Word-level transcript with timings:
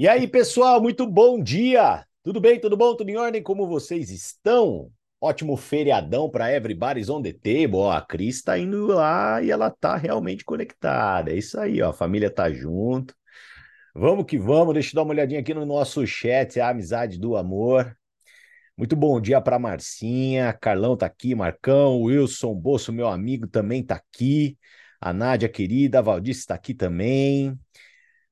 E 0.00 0.08
aí, 0.08 0.26
pessoal, 0.26 0.80
muito 0.80 1.06
bom 1.06 1.38
dia! 1.38 2.06
Tudo 2.22 2.40
bem, 2.40 2.58
tudo 2.58 2.74
bom, 2.74 2.96
tudo 2.96 3.10
em 3.10 3.18
ordem? 3.18 3.42
Como 3.42 3.66
vocês 3.66 4.10
estão? 4.10 4.90
Ótimo 5.20 5.58
feriadão 5.58 6.30
para 6.30 6.50
everybody's 6.50 7.10
on 7.10 7.20
the 7.20 7.34
table. 7.34 7.80
Ó, 7.80 7.90
a 7.90 8.00
Cris 8.00 8.40
tá 8.40 8.58
indo 8.58 8.86
lá 8.86 9.42
e 9.42 9.50
ela 9.50 9.68
tá 9.68 9.96
realmente 9.96 10.42
conectada. 10.42 11.30
É 11.30 11.36
isso 11.36 11.60
aí, 11.60 11.82
ó, 11.82 11.90
a 11.90 11.92
família 11.92 12.30
tá 12.30 12.50
junto. 12.50 13.14
Vamos 13.94 14.24
que 14.24 14.38
vamos, 14.38 14.72
deixa 14.72 14.92
eu 14.92 14.94
dar 14.94 15.02
uma 15.02 15.12
olhadinha 15.12 15.40
aqui 15.40 15.52
no 15.52 15.66
nosso 15.66 16.06
chat, 16.06 16.58
a 16.58 16.70
amizade 16.70 17.18
do 17.18 17.36
amor. 17.36 17.94
Muito 18.78 18.96
bom 18.96 19.20
dia 19.20 19.38
para 19.38 19.58
Marcinha, 19.58 20.50
Carlão 20.54 20.96
tá 20.96 21.04
aqui, 21.04 21.34
Marcão, 21.34 22.00
Wilson 22.00 22.54
Bolso, 22.54 22.90
meu 22.90 23.06
amigo, 23.06 23.46
também 23.46 23.84
tá 23.84 23.96
aqui. 23.96 24.56
A 24.98 25.12
Nádia 25.12 25.48
querida, 25.50 25.98
a 25.98 26.02
Valdice 26.02 26.40
está 26.40 26.54
aqui 26.54 26.72
também. 26.72 27.54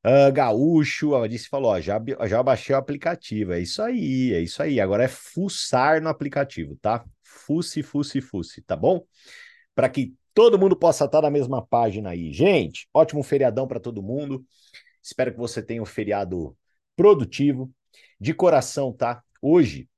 Uh, 0.05 0.33
Gaúcho, 0.33 1.15
a 1.15 1.19
Valdice 1.20 1.48
falou: 1.48 1.73
ó, 1.73 1.80
já, 1.80 2.01
já 2.27 2.43
baixei 2.43 2.75
o 2.75 2.79
aplicativo. 2.79 3.52
É 3.52 3.61
isso 3.61 3.83
aí, 3.83 4.33
é 4.33 4.41
isso 4.41 4.62
aí. 4.62 4.80
Agora 4.80 5.05
é 5.05 5.09
fuçar 5.09 6.01
no 6.01 6.09
aplicativo, 6.09 6.77
tá? 6.77 7.05
Fuce, 7.23 7.83
fuce, 7.83 8.21
fuce, 8.21 8.62
tá 8.62 8.77
bom? 8.77 9.05
Para 9.74 9.88
que 9.88 10.15
todo 10.33 10.59
mundo 10.59 10.77
possa 10.77 11.05
estar 11.05 11.23
na 11.23 11.30
mesma 11.30 11.65
página 11.66 12.11
aí. 12.11 12.33
Gente, 12.33 12.88
ótimo 12.95 13.23
feriadão 13.23 13.66
para 13.66 13.80
todo 13.80 14.02
mundo. 14.02 14.45
Espero 15.02 15.33
que 15.33 15.38
você 15.38 15.62
tenha 15.62 15.83
um 15.83 15.87
feriado 15.87 16.57
produtivo. 16.96 17.71
De 18.21 18.35
coração, 18.35 18.93
tá? 18.93 19.23
Hoje 19.41 19.88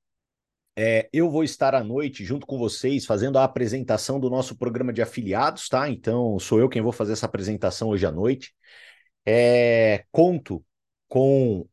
é, 0.76 1.09
eu 1.12 1.30
vou 1.30 1.42
estar 1.42 1.74
à 1.74 1.82
noite 1.82 2.24
junto 2.24 2.46
com 2.46 2.59
vocês 2.59 3.04
fazendo 3.04 3.38
a 3.38 3.45
apresentação 3.45 4.20
do 4.20 4.30
nosso 4.30 4.56
programa 4.56 4.92
de 4.92 5.02
afiliados, 5.02 5.68
tá? 5.68 5.88
Então 5.88 6.38
sou 6.38 6.59
eu 6.59 6.68
quem 6.68 6.80
vou 6.82 6.92
fazer 6.92 7.12
essa 7.12 7.26
apresentação 7.26 7.88
hoje 7.88 8.06
à 8.06 8.10
noite. 8.12 8.54
É, 9.27 10.05
conto 10.10 10.65
com 11.09 11.66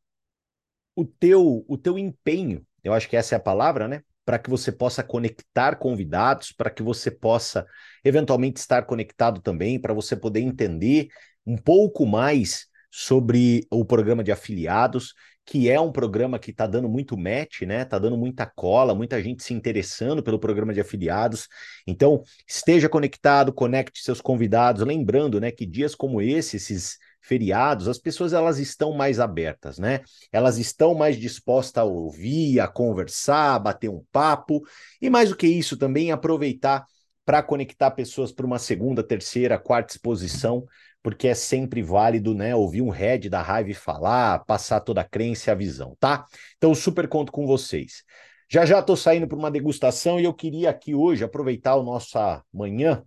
o 0.95 1.05
teu, 1.05 1.65
o 1.67 1.77
teu 1.77 1.97
empenho, 1.97 2.65
eu 2.83 2.93
acho 2.93 3.07
que 3.07 3.15
essa 3.15 3.35
é 3.35 3.37
a 3.37 3.41
palavra, 3.41 3.87
né? 3.87 4.01
Para 4.25 4.39
que 4.39 4.49
você 4.49 4.71
possa 4.71 5.03
conectar 5.03 5.75
convidados, 5.77 6.51
para 6.51 6.69
que 6.69 6.83
você 6.83 7.09
possa 7.11 7.65
eventualmente 8.03 8.59
estar 8.59 8.83
conectado 8.85 9.41
também, 9.41 9.79
para 9.79 9.93
você 9.93 10.15
poder 10.15 10.41
entender 10.41 11.07
um 11.45 11.57
pouco 11.57 12.05
mais 12.05 12.67
sobre 12.91 13.65
o 13.71 13.85
programa 13.85 14.23
de 14.23 14.31
afiliados 14.31 15.13
que 15.47 15.69
é 15.69 15.79
um 15.79 15.93
programa 15.93 16.37
que 16.37 16.51
está 16.51 16.67
dando 16.67 16.89
muito 16.89 17.17
match, 17.17 17.61
né? 17.61 17.81
Está 17.83 17.97
dando 17.97 18.17
muita 18.17 18.45
cola, 18.45 18.93
muita 18.93 19.23
gente 19.23 19.41
se 19.41 19.53
interessando 19.53 20.21
pelo 20.21 20.37
programa 20.37 20.73
de 20.73 20.81
afiliados. 20.81 21.47
Então, 21.87 22.21
esteja 22.45 22.89
conectado, 22.89 23.53
conecte 23.53 24.03
seus 24.03 24.19
convidados, 24.19 24.85
lembrando, 24.85 25.39
né, 25.39 25.49
que 25.49 25.65
dias 25.65 25.95
como 25.95 26.21
esse, 26.21 26.57
esses 26.57 26.97
feriados, 27.27 27.87
as 27.87 27.97
pessoas 27.97 28.33
elas 28.33 28.57
estão 28.57 28.93
mais 28.93 29.19
abertas, 29.19 29.77
né? 29.77 30.01
Elas 30.31 30.57
estão 30.57 30.95
mais 30.95 31.17
dispostas 31.17 31.81
a 31.81 31.85
ouvir, 31.85 32.59
a 32.59 32.67
conversar, 32.67 33.55
a 33.55 33.59
bater 33.59 33.89
um 33.89 34.03
papo 34.11 34.61
e 35.01 35.09
mais 35.09 35.29
do 35.29 35.35
que 35.35 35.47
isso 35.47 35.77
também 35.77 36.11
aproveitar 36.11 36.85
para 37.25 37.43
conectar 37.43 37.91
pessoas 37.91 38.31
para 38.31 38.45
uma 38.45 38.57
segunda, 38.57 39.03
terceira, 39.03 39.59
quarta 39.59 39.93
exposição 39.93 40.65
porque 41.07 41.29
é 41.29 41.33
sempre 41.33 41.81
válido, 41.81 42.33
né, 42.33 42.53
ouvir 42.53 42.81
um 42.81 42.89
head 42.89 43.29
da 43.29 43.41
raiva 43.41 43.73
falar, 43.73 44.43
passar 44.43 44.81
toda 44.81 44.99
a 44.99 45.05
crença 45.05 45.49
e 45.49 45.51
a 45.51 45.55
visão, 45.55 45.95
tá? 46.01 46.25
Então, 46.57 46.75
super 46.75 47.07
conto 47.07 47.31
com 47.31 47.47
vocês. 47.47 48.03
Já 48.49 48.65
já 48.65 48.79
estou 48.79 48.97
saindo 48.97 49.25
para 49.25 49.37
uma 49.37 49.49
degustação 49.49 50.19
e 50.19 50.25
eu 50.25 50.33
queria 50.33 50.69
aqui 50.69 50.93
hoje 50.93 51.23
aproveitar 51.23 51.73
a 51.73 51.83
nossa 51.83 52.43
manhã 52.53 53.03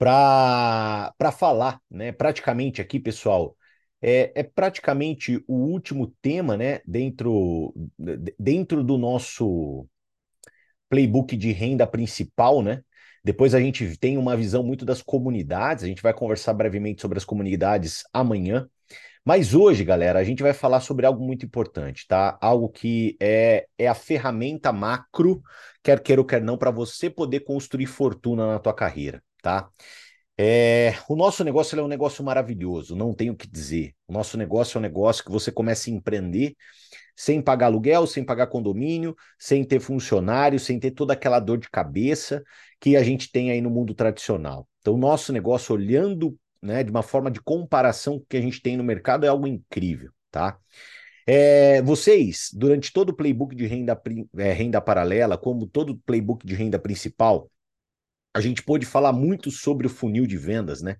para 0.00 1.30
falar, 1.30 1.78
né? 1.90 2.10
Praticamente 2.10 2.80
aqui, 2.80 2.98
pessoal, 2.98 3.54
é, 4.00 4.32
é, 4.34 4.42
praticamente 4.42 5.44
o 5.46 5.54
último 5.56 6.14
tema, 6.22 6.56
né? 6.56 6.80
Dentro, 6.86 7.74
dentro 8.38 8.82
do 8.82 8.96
nosso 8.96 9.86
playbook 10.88 11.36
de 11.36 11.52
renda 11.52 11.86
principal, 11.86 12.62
né? 12.62 12.82
Depois 13.22 13.54
a 13.54 13.60
gente 13.60 13.98
tem 13.98 14.16
uma 14.16 14.34
visão 14.34 14.62
muito 14.62 14.86
das 14.86 15.02
comunidades, 15.02 15.84
a 15.84 15.86
gente 15.86 16.02
vai 16.02 16.14
conversar 16.14 16.54
brevemente 16.54 17.02
sobre 17.02 17.18
as 17.18 17.24
comunidades 17.24 18.02
amanhã. 18.10 18.66
Mas 19.22 19.54
hoje, 19.54 19.84
galera, 19.84 20.18
a 20.18 20.24
gente 20.24 20.42
vai 20.42 20.54
falar 20.54 20.80
sobre 20.80 21.04
algo 21.04 21.22
muito 21.22 21.44
importante, 21.44 22.06
tá? 22.08 22.38
Algo 22.40 22.70
que 22.70 23.18
é, 23.20 23.66
é 23.76 23.86
a 23.86 23.94
ferramenta 23.94 24.72
macro, 24.72 25.42
quer 25.82 26.02
queira 26.02 26.22
ou 26.22 26.26
quer 26.26 26.40
não, 26.42 26.56
para 26.56 26.70
você 26.70 27.10
poder 27.10 27.40
construir 27.40 27.84
fortuna 27.84 28.46
na 28.46 28.58
tua 28.58 28.72
carreira, 28.72 29.22
tá? 29.42 29.68
É, 30.38 30.94
o 31.08 31.14
nosso 31.14 31.44
negócio 31.44 31.78
é 31.78 31.82
um 31.82 31.88
negócio 31.88 32.24
maravilhoso, 32.24 32.96
não 32.96 33.12
tenho 33.12 33.34
o 33.34 33.36
que 33.36 33.46
dizer. 33.46 33.94
O 34.08 34.12
nosso 34.12 34.38
negócio 34.38 34.76
é 34.76 34.78
um 34.78 34.82
negócio 34.82 35.24
que 35.24 35.30
você 35.30 35.52
começa 35.52 35.90
a 35.90 35.92
empreender 35.92 36.56
sem 37.14 37.42
pagar 37.42 37.66
aluguel, 37.66 38.06
sem 38.06 38.24
pagar 38.24 38.46
condomínio, 38.46 39.14
sem 39.38 39.62
ter 39.62 39.78
funcionário, 39.80 40.58
sem 40.58 40.80
ter 40.80 40.92
toda 40.92 41.12
aquela 41.12 41.38
dor 41.38 41.58
de 41.58 41.68
cabeça 41.68 42.42
que 42.80 42.96
a 42.96 43.02
gente 43.02 43.30
tem 43.30 43.50
aí 43.50 43.60
no 43.60 43.68
mundo 43.68 43.94
tradicional. 43.94 44.66
Então, 44.80 44.94
o 44.94 44.98
nosso 44.98 45.30
negócio, 45.30 45.74
olhando 45.74 46.34
né, 46.62 46.82
de 46.82 46.90
uma 46.90 47.02
forma 47.02 47.30
de 47.30 47.40
comparação 47.42 48.24
que 48.26 48.38
a 48.38 48.40
gente 48.40 48.62
tem 48.62 48.76
no 48.76 48.84
mercado, 48.84 49.26
é 49.26 49.28
algo 49.28 49.46
incrível, 49.46 50.10
tá? 50.30 50.58
É, 51.26 51.82
vocês, 51.82 52.48
durante 52.54 52.92
todo 52.92 53.10
o 53.10 53.14
playbook 53.14 53.54
de 53.54 53.66
renda, 53.66 54.00
é, 54.38 54.52
renda 54.52 54.80
paralela, 54.80 55.36
como 55.36 55.66
todo 55.66 55.90
o 55.90 55.98
playbook 55.98 56.46
de 56.46 56.54
renda 56.54 56.78
principal, 56.78 57.50
a 58.34 58.40
gente 58.40 58.62
pôde 58.62 58.86
falar 58.86 59.12
muito 59.12 59.50
sobre 59.50 59.86
o 59.86 59.90
funil 59.90 60.26
de 60.26 60.36
vendas, 60.36 60.82
né? 60.82 60.96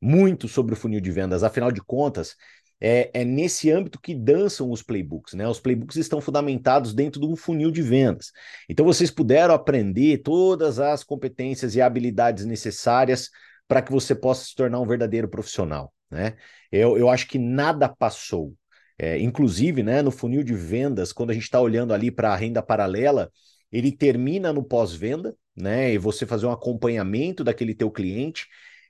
Muito 0.00 0.48
sobre 0.48 0.74
o 0.74 0.76
funil 0.76 1.00
de 1.00 1.10
vendas. 1.10 1.42
Afinal 1.42 1.70
de 1.70 1.80
contas, 1.80 2.36
é, 2.80 3.10
é, 3.14 3.24
nesse 3.24 3.70
âmbito 3.70 4.00
que 4.00 4.14
dançam 4.14 4.70
os 4.70 4.82
playbooks, 4.82 5.34
né? 5.34 5.48
Os 5.48 5.60
playbooks 5.60 5.96
estão 5.96 6.20
fundamentados 6.20 6.92
dentro 6.92 7.20
de 7.20 7.26
um 7.26 7.36
funil 7.36 7.70
de 7.70 7.82
vendas. 7.82 8.32
Então 8.68 8.84
vocês 8.84 9.10
puderam 9.10 9.54
aprender 9.54 10.18
todas 10.18 10.78
as 10.78 11.04
competências 11.04 11.74
e 11.74 11.80
habilidades 11.80 12.44
necessárias 12.44 13.30
para 13.66 13.80
que 13.80 13.92
você 13.92 14.14
possa 14.14 14.44
se 14.44 14.54
tornar 14.54 14.80
um 14.80 14.86
verdadeiro 14.86 15.28
profissional, 15.28 15.92
né? 16.10 16.34
Eu, 16.70 16.98
eu 16.98 17.08
acho 17.08 17.26
que 17.28 17.38
nada 17.38 17.88
passou. 17.88 18.54
É, 18.98 19.18
inclusive, 19.18 19.82
né, 19.82 20.02
no 20.02 20.10
funil 20.10 20.44
de 20.44 20.54
vendas, 20.54 21.12
quando 21.12 21.30
a 21.30 21.34
gente 21.34 21.42
está 21.44 21.60
olhando 21.60 21.92
ali 21.92 22.10
para 22.10 22.32
a 22.32 22.36
renda 22.36 22.62
paralela, 22.62 23.30
ele 23.76 23.92
termina 23.92 24.52
no 24.52 24.64
pós-venda, 24.64 25.36
né? 25.56 25.92
E 25.92 25.98
você 25.98 26.26
fazer 26.26 26.46
um 26.46 26.52
acompanhamento 26.52 27.44
daquele 27.44 27.74
teu 27.74 27.90
cliente, 27.90 28.46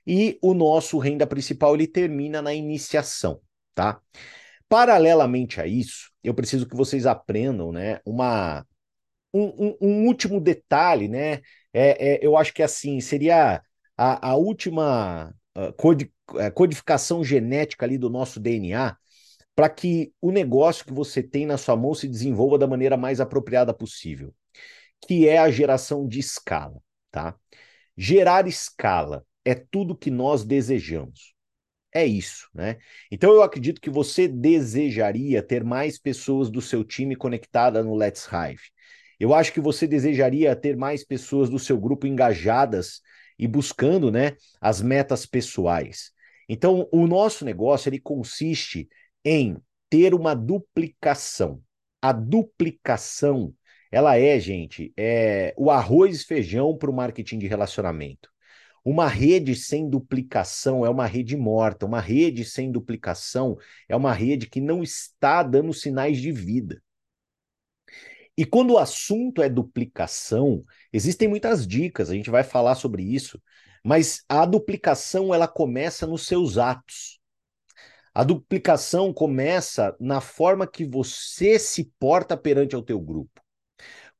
e 0.07 0.37
o 0.41 0.53
nosso 0.53 0.97
renda 0.99 1.27
principal 1.27 1.75
ele 1.75 1.87
termina 1.87 2.41
na 2.41 2.53
iniciação 2.53 3.41
tá? 3.75 3.99
Paralelamente 4.67 5.61
a 5.61 5.67
isso, 5.67 6.11
eu 6.23 6.33
preciso 6.33 6.67
que 6.67 6.75
vocês 6.75 7.05
aprendam, 7.05 7.71
né, 7.71 7.99
uma, 8.05 8.65
um, 9.33 9.43
um, 9.43 9.77
um 9.81 10.07
último 10.07 10.39
detalhe, 10.41 11.07
né? 11.07 11.41
É, 11.73 12.15
é, 12.15 12.25
eu 12.25 12.37
acho 12.37 12.53
que 12.53 12.63
assim 12.63 12.99
seria 13.01 13.61
a, 13.97 14.29
a 14.29 14.35
última 14.35 15.35
uh, 15.57 16.51
codificação 16.53 17.23
genética 17.23 17.85
ali 17.85 17.97
do 17.97 18.09
nosso 18.09 18.39
DNA 18.39 18.97
para 19.53 19.69
que 19.69 20.13
o 20.21 20.31
negócio 20.31 20.85
que 20.85 20.93
você 20.93 21.21
tem 21.21 21.45
na 21.45 21.57
sua 21.57 21.75
mão 21.75 21.93
se 21.93 22.07
desenvolva 22.07 22.57
da 22.57 22.67
maneira 22.67 22.97
mais 22.97 23.19
apropriada 23.21 23.73
possível, 23.73 24.33
que 25.07 25.27
é 25.27 25.37
a 25.37 25.51
geração 25.51 26.07
de 26.07 26.19
escala, 26.19 26.81
tá? 27.11 27.35
Gerar 27.97 28.47
escala 28.47 29.25
é 29.43 29.55
tudo 29.55 29.95
que 29.97 30.11
nós 30.11 30.43
desejamos 30.43 31.35
é 31.95 32.05
isso, 32.05 32.49
né? 32.53 32.77
Então 33.09 33.31
eu 33.33 33.41
acredito 33.41 33.79
que 33.79 33.89
você 33.89 34.27
desejaria 34.27 35.41
ter 35.41 35.63
mais 35.63 35.97
pessoas 35.97 36.49
do 36.51 36.61
seu 36.61 36.83
time 36.83 37.15
conectadas 37.15 37.85
no 37.85 37.95
Let's 37.95 38.27
Hive. 38.27 38.61
Eu 39.17 39.33
acho 39.33 39.53
que 39.53 39.61
você 39.61 39.87
desejaria 39.87 40.53
ter 40.57 40.75
mais 40.75 41.05
pessoas 41.05 41.49
do 41.49 41.57
seu 41.57 41.79
grupo 41.79 42.05
engajadas 42.05 42.99
e 43.39 43.47
buscando, 43.47 44.11
né, 44.11 44.35
as 44.59 44.81
metas 44.81 45.25
pessoais. 45.25 46.11
Então, 46.49 46.85
o 46.91 47.07
nosso 47.07 47.45
negócio 47.45 47.87
ele 47.87 47.99
consiste 47.99 48.89
em 49.23 49.55
ter 49.89 50.13
uma 50.13 50.35
duplicação. 50.35 51.61
A 52.01 52.11
duplicação, 52.11 53.53
ela 53.91 54.17
é, 54.17 54.39
gente, 54.39 54.93
é 54.97 55.53
o 55.57 55.71
arroz 55.71 56.21
e 56.21 56.25
feijão 56.25 56.77
para 56.77 56.89
o 56.89 56.93
marketing 56.93 57.39
de 57.39 57.47
relacionamento. 57.47 58.29
Uma 58.83 59.07
rede 59.07 59.55
sem 59.55 59.89
duplicação 59.89 60.85
é 60.85 60.89
uma 60.89 61.07
rede 61.07 61.35
morta. 61.35 61.87
Uma 61.87 61.99
rede 61.99 62.45
sem 62.45 62.71
duplicação 62.71 63.57
é 63.89 63.95
uma 63.95 64.13
rede 64.13 64.47
que 64.47 64.61
não 64.61 64.83
está 64.83 65.41
dando 65.41 65.73
sinais 65.73 66.19
de 66.19 66.31
vida. 66.31 66.81
E 68.37 68.45
quando 68.45 68.71
o 68.73 68.77
assunto 68.77 69.41
é 69.41 69.49
duplicação, 69.49 70.63
existem 70.91 71.27
muitas 71.27 71.65
dicas, 71.65 72.09
a 72.09 72.13
gente 72.13 72.29
vai 72.29 72.43
falar 72.43 72.75
sobre 72.75 73.01
isso, 73.01 73.41
mas 73.83 74.23
a 74.27 74.45
duplicação 74.45 75.33
ela 75.33 75.47
começa 75.47 76.05
nos 76.05 76.27
seus 76.27 76.57
atos. 76.57 77.19
A 78.13 78.23
duplicação 78.23 79.13
começa 79.13 79.95
na 79.99 80.21
forma 80.21 80.67
que 80.67 80.85
você 80.85 81.57
se 81.57 81.91
porta 81.97 82.37
perante 82.37 82.75
ao 82.75 82.81
teu 82.81 82.99
grupo. 82.99 83.44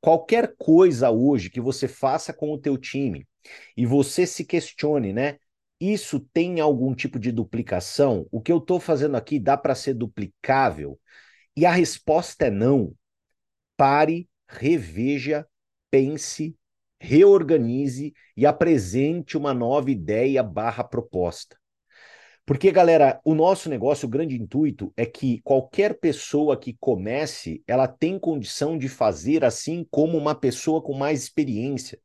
Qualquer 0.05 0.53
coisa 0.55 1.09
hoje 1.09 1.49
que 1.49 1.59
você 1.59 1.87
faça 1.87 2.31
com 2.31 2.53
o 2.53 2.59
teu 2.59 2.77
time, 2.77 3.27
e 3.75 3.87
você 3.87 4.27
se 4.27 4.45
questione, 4.45 5.11
né? 5.11 5.39
isso 5.81 6.19
tem 6.19 6.59
algum 6.59 6.93
tipo 6.93 7.17
de 7.17 7.31
duplicação? 7.31 8.27
O 8.31 8.39
que 8.39 8.51
eu 8.51 8.59
estou 8.59 8.79
fazendo 8.79 9.17
aqui 9.17 9.39
dá 9.39 9.57
para 9.57 9.73
ser 9.73 9.95
duplicável? 9.95 10.99
E 11.57 11.65
a 11.65 11.71
resposta 11.71 12.45
é 12.45 12.51
não. 12.51 12.93
Pare, 13.75 14.29
reveja, 14.47 15.43
pense, 15.89 16.55
reorganize 16.99 18.13
e 18.37 18.45
apresente 18.45 19.35
uma 19.35 19.55
nova 19.55 19.89
ideia 19.89 20.43
barra 20.43 20.83
proposta. 20.83 21.57
Porque, 22.45 22.71
galera, 22.71 23.19
o 23.25 23.33
nosso 23.33 23.69
negócio, 23.69 24.05
o 24.07 24.09
grande 24.09 24.35
intuito 24.35 24.93
é 24.95 25.05
que 25.05 25.41
qualquer 25.41 25.99
pessoa 25.99 26.55
que 26.55 26.77
comece, 26.79 27.63
ela 27.67 27.87
tem 27.87 28.19
condição 28.19 28.77
de 28.77 28.87
fazer 28.87 29.43
assim 29.43 29.85
como 29.89 30.15
uma 30.17 30.35
pessoa 30.35 30.79
com 30.81 30.93
mais 30.93 31.23
experiência. 31.23 31.99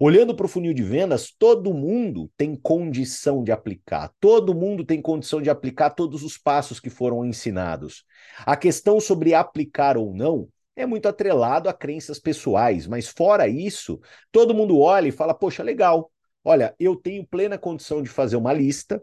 Olhando 0.00 0.34
para 0.34 0.46
o 0.46 0.48
funil 0.48 0.74
de 0.74 0.82
vendas, 0.82 1.32
todo 1.36 1.74
mundo 1.74 2.30
tem 2.36 2.56
condição 2.56 3.42
de 3.42 3.52
aplicar, 3.52 4.12
todo 4.20 4.54
mundo 4.54 4.84
tem 4.84 5.02
condição 5.02 5.42
de 5.42 5.50
aplicar 5.50 5.90
todos 5.90 6.22
os 6.22 6.38
passos 6.38 6.80
que 6.80 6.90
foram 6.90 7.24
ensinados. 7.24 8.04
A 8.46 8.56
questão 8.56 9.00
sobre 9.00 9.34
aplicar 9.34 9.96
ou 9.96 10.14
não 10.14 10.48
é 10.76 10.86
muito 10.86 11.08
atrelado 11.08 11.68
a 11.68 11.72
crenças 11.72 12.20
pessoais, 12.20 12.86
mas 12.86 13.08
fora 13.08 13.48
isso, 13.48 14.00
todo 14.30 14.54
mundo 14.54 14.78
olha 14.78 15.08
e 15.08 15.12
fala: 15.12 15.34
Poxa, 15.34 15.62
legal, 15.62 16.12
olha, 16.44 16.74
eu 16.78 16.94
tenho 16.94 17.26
plena 17.26 17.58
condição 17.58 18.00
de 18.00 18.08
fazer 18.08 18.36
uma 18.36 18.52
lista, 18.52 19.02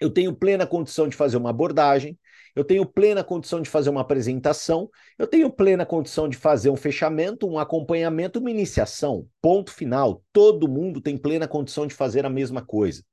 eu 0.00 0.10
tenho 0.10 0.34
plena 0.34 0.66
condição 0.66 1.08
de 1.08 1.16
fazer 1.16 1.36
uma 1.36 1.50
abordagem, 1.50 2.18
eu 2.54 2.64
tenho 2.64 2.84
plena 2.84 3.22
condição 3.22 3.60
de 3.60 3.68
fazer 3.68 3.90
uma 3.90 4.00
apresentação, 4.00 4.90
eu 5.18 5.26
tenho 5.26 5.50
plena 5.50 5.86
condição 5.86 6.28
de 6.28 6.36
fazer 6.36 6.70
um 6.70 6.76
fechamento, 6.76 7.46
um 7.48 7.58
acompanhamento, 7.58 8.40
uma 8.40 8.50
iniciação. 8.50 9.28
Ponto 9.40 9.72
final. 9.72 10.22
Todo 10.32 10.68
mundo 10.68 11.00
tem 11.00 11.16
plena 11.16 11.46
condição 11.46 11.86
de 11.86 11.94
fazer 11.94 12.26
a 12.26 12.30
mesma 12.30 12.60
coisa. 12.64 13.04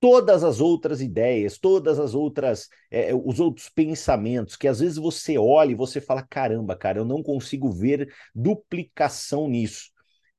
Todas 0.00 0.42
as 0.42 0.60
outras 0.60 1.00
ideias, 1.00 1.58
todas 1.58 2.00
as 2.00 2.14
outras, 2.14 2.68
é, 2.90 3.14
os 3.14 3.38
outros 3.38 3.68
pensamentos, 3.68 4.56
que 4.56 4.66
às 4.66 4.80
vezes 4.80 4.96
você 4.96 5.38
olha 5.38 5.72
e 5.72 5.76
você 5.76 6.00
fala: 6.00 6.22
caramba, 6.22 6.74
cara, 6.74 6.98
eu 6.98 7.04
não 7.04 7.22
consigo 7.22 7.70
ver 7.70 8.12
duplicação 8.34 9.48
nisso. 9.48 9.90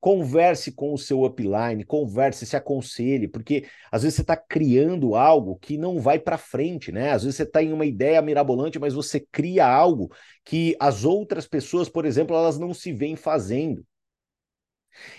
Converse 0.04 0.70
com 0.70 0.92
o 0.92 0.98
seu 0.98 1.24
upline, 1.24 1.82
converse, 1.82 2.44
se 2.44 2.54
aconselhe, 2.54 3.26
porque 3.26 3.64
às 3.90 4.02
vezes 4.02 4.16
você 4.16 4.20
está 4.20 4.36
criando 4.36 5.14
algo 5.14 5.56
que 5.56 5.78
não 5.78 5.98
vai 5.98 6.18
para 6.18 6.36
frente, 6.36 6.92
né? 6.92 7.12
Às 7.12 7.22
vezes 7.22 7.36
você 7.36 7.44
está 7.44 7.62
em 7.62 7.72
uma 7.72 7.86
ideia 7.86 8.20
mirabolante, 8.20 8.78
mas 8.78 8.92
você 8.92 9.18
cria 9.18 9.66
algo 9.66 10.14
que 10.44 10.76
as 10.78 11.06
outras 11.06 11.46
pessoas, 11.46 11.88
por 11.88 12.04
exemplo, 12.04 12.36
elas 12.36 12.58
não 12.58 12.74
se 12.74 12.92
veem 12.92 13.16
fazendo. 13.16 13.82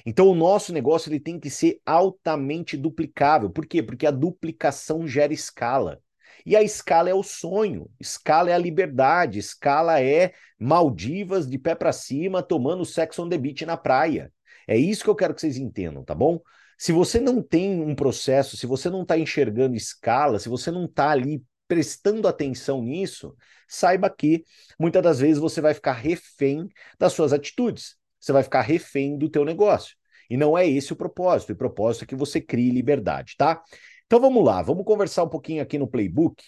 Então 0.05 0.27
o 0.27 0.35
nosso 0.35 0.71
negócio 0.71 1.09
ele 1.09 1.19
tem 1.19 1.39
que 1.39 1.49
ser 1.49 1.81
altamente 1.83 2.77
duplicável. 2.77 3.49
Por 3.49 3.65
quê? 3.65 3.81
Porque 3.81 4.05
a 4.05 4.11
duplicação 4.11 5.07
gera 5.07 5.33
escala. 5.33 5.99
E 6.45 6.55
a 6.55 6.61
escala 6.61 7.09
é 7.09 7.13
o 7.15 7.23
sonho, 7.23 7.89
escala 7.99 8.51
é 8.51 8.53
a 8.53 8.59
liberdade, 8.59 9.39
escala 9.39 9.99
é 9.99 10.31
Maldivas 10.59 11.49
de 11.49 11.57
pé 11.57 11.73
para 11.73 11.91
cima 11.91 12.43
tomando 12.43 12.85
sex 12.85 13.17
on 13.17 13.27
the 13.27 13.37
beach 13.39 13.65
na 13.65 13.75
praia. 13.75 14.31
É 14.67 14.77
isso 14.77 15.03
que 15.03 15.09
eu 15.09 15.15
quero 15.15 15.33
que 15.33 15.41
vocês 15.41 15.57
entendam, 15.57 16.03
tá 16.03 16.15
bom? 16.15 16.39
Se 16.77 16.91
você 16.91 17.19
não 17.19 17.41
tem 17.41 17.81
um 17.81 17.95
processo, 17.95 18.57
se 18.57 18.65
você 18.65 18.89
não 18.89 19.03
está 19.03 19.17
enxergando 19.17 19.75
escala, 19.75 20.39
se 20.39 20.49
você 20.49 20.71
não 20.71 20.85
está 20.85 21.09
ali 21.09 21.43
prestando 21.67 22.27
atenção 22.27 22.81
nisso, 22.81 23.35
saiba 23.67 24.09
que 24.09 24.43
muitas 24.79 25.01
das 25.01 25.19
vezes 25.19 25.39
você 25.39 25.61
vai 25.61 25.73
ficar 25.73 25.93
refém 25.93 26.67
das 26.99 27.13
suas 27.13 27.33
atitudes, 27.33 27.95
você 28.19 28.31
vai 28.31 28.43
ficar 28.43 28.61
refém 28.61 29.17
do 29.17 29.29
teu 29.29 29.45
negócio. 29.45 29.95
E 30.29 30.37
não 30.37 30.57
é 30.57 30.67
esse 30.67 30.91
o 30.91 30.95
propósito. 30.95 31.53
O 31.53 31.55
propósito 31.55 32.03
é 32.03 32.07
que 32.07 32.15
você 32.15 32.41
crie 32.41 32.71
liberdade, 32.71 33.35
tá? 33.37 33.61
Então 34.05 34.19
vamos 34.19 34.43
lá, 34.43 34.61
vamos 34.61 34.85
conversar 34.85 35.23
um 35.23 35.29
pouquinho 35.29 35.61
aqui 35.61 35.77
no 35.77 35.87
playbook 35.87 36.43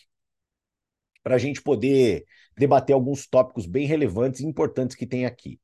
para 1.24 1.36
a 1.36 1.38
gente 1.38 1.62
poder 1.62 2.26
debater 2.58 2.94
alguns 2.94 3.28
tópicos 3.28 3.66
bem 3.66 3.86
relevantes 3.86 4.40
e 4.40 4.46
importantes 4.46 4.96
que 4.96 5.06
tem 5.06 5.26
aqui. 5.26 5.60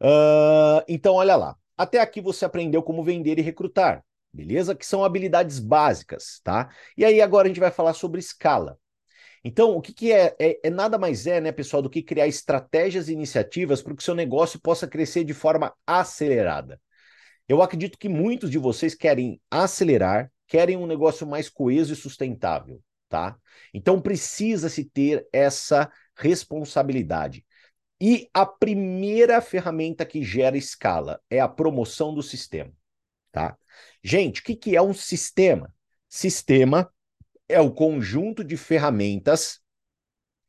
Uh, 0.00 0.82
então, 0.88 1.14
olha 1.14 1.36
lá. 1.36 1.56
Até 1.76 2.00
aqui 2.00 2.20
você 2.20 2.44
aprendeu 2.44 2.82
como 2.82 3.02
vender 3.02 3.38
e 3.38 3.42
recrutar, 3.42 4.04
beleza? 4.32 4.74
Que 4.74 4.86
são 4.86 5.04
habilidades 5.04 5.58
básicas, 5.58 6.40
tá? 6.44 6.70
E 6.96 7.04
aí 7.04 7.20
agora 7.20 7.46
a 7.46 7.48
gente 7.48 7.60
vai 7.60 7.70
falar 7.70 7.94
sobre 7.94 8.20
escala. 8.20 8.78
Então, 9.44 9.76
o 9.76 9.80
que, 9.80 9.92
que 9.92 10.12
é, 10.12 10.34
é, 10.38 10.60
é? 10.62 10.70
nada 10.70 10.98
mais 10.98 11.26
é, 11.26 11.40
né, 11.40 11.50
pessoal, 11.50 11.82
do 11.82 11.90
que 11.90 12.02
criar 12.02 12.28
estratégias 12.28 13.08
e 13.08 13.12
iniciativas 13.12 13.82
para 13.82 13.94
que 13.94 14.00
o 14.00 14.04
seu 14.04 14.14
negócio 14.14 14.60
possa 14.60 14.86
crescer 14.86 15.24
de 15.24 15.34
forma 15.34 15.74
acelerada. 15.86 16.80
Eu 17.48 17.60
acredito 17.60 17.98
que 17.98 18.08
muitos 18.08 18.50
de 18.50 18.58
vocês 18.58 18.94
querem 18.94 19.40
acelerar, 19.50 20.30
querem 20.46 20.76
um 20.76 20.86
negócio 20.86 21.26
mais 21.26 21.48
coeso 21.48 21.92
e 21.92 21.96
sustentável, 21.96 22.80
tá? 23.08 23.36
Então 23.74 24.00
precisa-se 24.00 24.84
ter 24.84 25.26
essa 25.32 25.90
responsabilidade. 26.16 27.44
E 28.04 28.28
a 28.34 28.44
primeira 28.44 29.40
ferramenta 29.40 30.04
que 30.04 30.24
gera 30.24 30.56
escala 30.56 31.22
é 31.30 31.38
a 31.38 31.46
promoção 31.46 32.12
do 32.12 32.20
sistema. 32.20 32.72
Tá? 33.30 33.56
Gente, 34.02 34.40
o 34.40 34.42
que, 34.42 34.56
que 34.56 34.74
é 34.74 34.82
um 34.82 34.92
sistema? 34.92 35.72
Sistema 36.08 36.92
é 37.48 37.60
o 37.60 37.70
conjunto 37.70 38.42
de 38.42 38.56
ferramentas, 38.56 39.60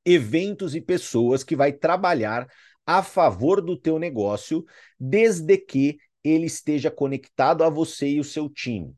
eventos 0.03 0.73
e 0.73 0.81
pessoas 0.81 1.43
que 1.43 1.55
vai 1.55 1.71
trabalhar 1.71 2.51
a 2.87 3.03
favor 3.03 3.61
do 3.61 3.77
teu 3.77 3.99
negócio, 3.99 4.65
desde 4.99 5.55
que 5.55 5.99
ele 6.23 6.47
esteja 6.47 6.89
conectado 6.89 7.63
a 7.63 7.69
você 7.69 8.07
e 8.07 8.19
o 8.19 8.23
seu 8.23 8.49
time. 8.49 8.95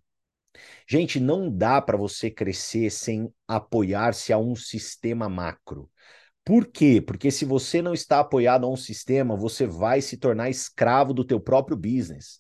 Gente, 0.88 1.20
não 1.20 1.52
dá 1.52 1.82
para 1.82 1.98
você 1.98 2.32
crescer 2.32 2.90
sem 2.90 3.30
apoiar-se 3.46 4.32
a 4.32 4.38
um 4.38 4.56
sistema 4.56 5.28
macro. 5.28 5.92
Por 6.46 6.68
quê? 6.68 7.02
Porque 7.02 7.32
se 7.32 7.44
você 7.44 7.82
não 7.82 7.92
está 7.92 8.20
apoiado 8.20 8.66
a 8.66 8.70
um 8.70 8.78
sistema, 8.78 9.36
você 9.36 9.66
vai 9.66 10.00
se 10.00 10.16
tornar 10.16 10.48
escravo 10.48 11.12
do 11.12 11.26
teu 11.26 11.40
próprio 11.40 11.76
business. 11.76 12.40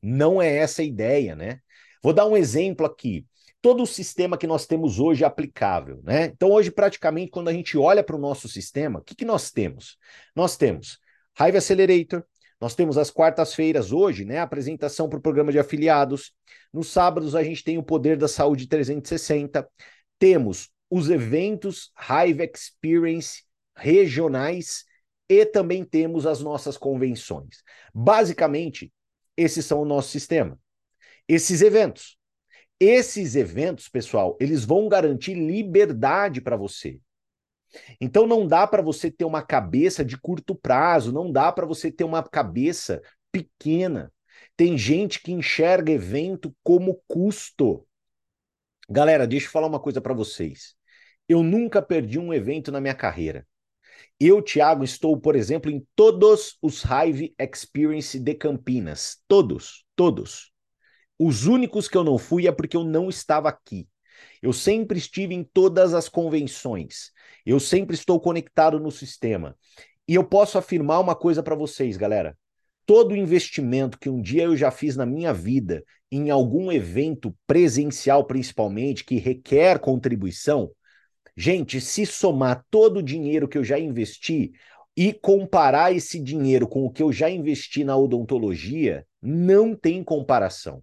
Não 0.00 0.40
é 0.40 0.56
essa 0.56 0.80
a 0.80 0.84
ideia, 0.84 1.34
né? 1.34 1.58
Vou 2.00 2.12
dar 2.12 2.24
um 2.26 2.36
exemplo 2.36 2.86
aqui. 2.86 3.26
Todo 3.60 3.82
o 3.82 3.86
sistema 3.86 4.38
que 4.38 4.46
nós 4.46 4.64
temos 4.64 5.00
hoje 5.00 5.24
é 5.24 5.26
aplicável, 5.26 6.00
né? 6.04 6.26
Então, 6.26 6.50
hoje, 6.50 6.70
praticamente, 6.70 7.32
quando 7.32 7.48
a 7.48 7.52
gente 7.52 7.76
olha 7.76 8.02
para 8.02 8.16
o 8.16 8.18
nosso 8.18 8.48
sistema, 8.48 9.00
o 9.00 9.02
que, 9.02 9.14
que 9.14 9.24
nós 9.24 9.50
temos? 9.50 9.98
Nós 10.34 10.56
temos 10.56 10.98
Hive 11.38 11.58
Accelerator, 11.58 12.24
nós 12.60 12.76
temos 12.76 12.96
as 12.96 13.10
quartas-feiras 13.10 13.90
hoje, 13.90 14.24
né? 14.24 14.38
Apresentação 14.38 15.08
para 15.08 15.18
o 15.18 15.22
programa 15.22 15.50
de 15.50 15.58
afiliados. 15.58 16.32
Nos 16.72 16.88
sábados, 16.88 17.34
a 17.34 17.42
gente 17.42 17.64
tem 17.64 17.76
o 17.76 17.82
Poder 17.82 18.16
da 18.16 18.28
Saúde 18.28 18.68
360. 18.68 19.68
Temos 20.16 20.71
os 20.94 21.08
eventos 21.08 21.90
Hive 21.98 22.50
Experience 22.54 23.44
regionais 23.74 24.84
e 25.26 25.46
também 25.46 25.86
temos 25.86 26.26
as 26.26 26.42
nossas 26.42 26.76
convenções. 26.76 27.62
Basicamente, 27.94 28.92
esses 29.34 29.64
são 29.64 29.80
o 29.80 29.86
nosso 29.86 30.10
sistema. 30.10 30.60
Esses 31.26 31.62
eventos. 31.62 32.18
Esses 32.78 33.36
eventos, 33.36 33.88
pessoal, 33.88 34.36
eles 34.38 34.66
vão 34.66 34.86
garantir 34.86 35.32
liberdade 35.32 36.42
para 36.42 36.58
você. 36.58 37.00
Então 37.98 38.26
não 38.26 38.46
dá 38.46 38.66
para 38.66 38.82
você 38.82 39.10
ter 39.10 39.24
uma 39.24 39.40
cabeça 39.40 40.04
de 40.04 40.20
curto 40.20 40.54
prazo, 40.54 41.10
não 41.10 41.32
dá 41.32 41.50
para 41.50 41.64
você 41.64 41.90
ter 41.90 42.04
uma 42.04 42.22
cabeça 42.22 43.00
pequena. 43.30 44.12
Tem 44.58 44.76
gente 44.76 45.22
que 45.22 45.32
enxerga 45.32 45.90
evento 45.90 46.54
como 46.62 47.00
custo. 47.08 47.88
Galera, 48.90 49.26
deixa 49.26 49.46
eu 49.46 49.50
falar 49.50 49.68
uma 49.68 49.80
coisa 49.80 49.98
para 49.98 50.12
vocês. 50.12 50.76
Eu 51.28 51.42
nunca 51.42 51.80
perdi 51.80 52.18
um 52.18 52.32
evento 52.32 52.70
na 52.72 52.80
minha 52.80 52.94
carreira. 52.94 53.46
Eu, 54.18 54.42
Thiago, 54.42 54.84
estou, 54.84 55.18
por 55.18 55.34
exemplo, 55.34 55.70
em 55.70 55.86
todos 55.96 56.56
os 56.62 56.84
Hive 56.84 57.34
Experience 57.38 58.18
de 58.18 58.34
Campinas. 58.34 59.18
Todos, 59.26 59.84
todos. 59.96 60.52
Os 61.18 61.46
únicos 61.46 61.88
que 61.88 61.96
eu 61.96 62.04
não 62.04 62.18
fui 62.18 62.46
é 62.46 62.52
porque 62.52 62.76
eu 62.76 62.84
não 62.84 63.08
estava 63.08 63.48
aqui. 63.48 63.88
Eu 64.40 64.52
sempre 64.52 64.98
estive 64.98 65.34
em 65.34 65.44
todas 65.44 65.94
as 65.94 66.08
convenções. 66.08 67.10
Eu 67.44 67.58
sempre 67.58 67.94
estou 67.94 68.20
conectado 68.20 68.78
no 68.78 68.90
sistema. 68.90 69.56
E 70.06 70.14
eu 70.14 70.24
posso 70.24 70.58
afirmar 70.58 71.00
uma 71.00 71.14
coisa 71.14 71.42
para 71.42 71.54
vocês, 71.54 71.96
galera. 71.96 72.36
Todo 72.84 73.16
investimento 73.16 73.98
que 73.98 74.10
um 74.10 74.20
dia 74.20 74.44
eu 74.44 74.56
já 74.56 74.70
fiz 74.70 74.96
na 74.96 75.06
minha 75.06 75.32
vida, 75.32 75.84
em 76.10 76.30
algum 76.30 76.70
evento 76.70 77.34
presencial 77.46 78.24
principalmente, 78.24 79.04
que 79.04 79.16
requer 79.16 79.78
contribuição, 79.78 80.70
Gente, 81.36 81.80
se 81.80 82.04
somar 82.04 82.64
todo 82.70 82.98
o 82.98 83.02
dinheiro 83.02 83.48
que 83.48 83.56
eu 83.56 83.64
já 83.64 83.78
investi 83.78 84.52
e 84.96 85.12
comparar 85.12 85.92
esse 85.94 86.20
dinheiro 86.20 86.68
com 86.68 86.84
o 86.84 86.90
que 86.90 87.02
eu 87.02 87.10
já 87.12 87.30
investi 87.30 87.84
na 87.84 87.96
odontologia, 87.96 89.06
não 89.20 89.74
tem 89.74 90.04
comparação. 90.04 90.82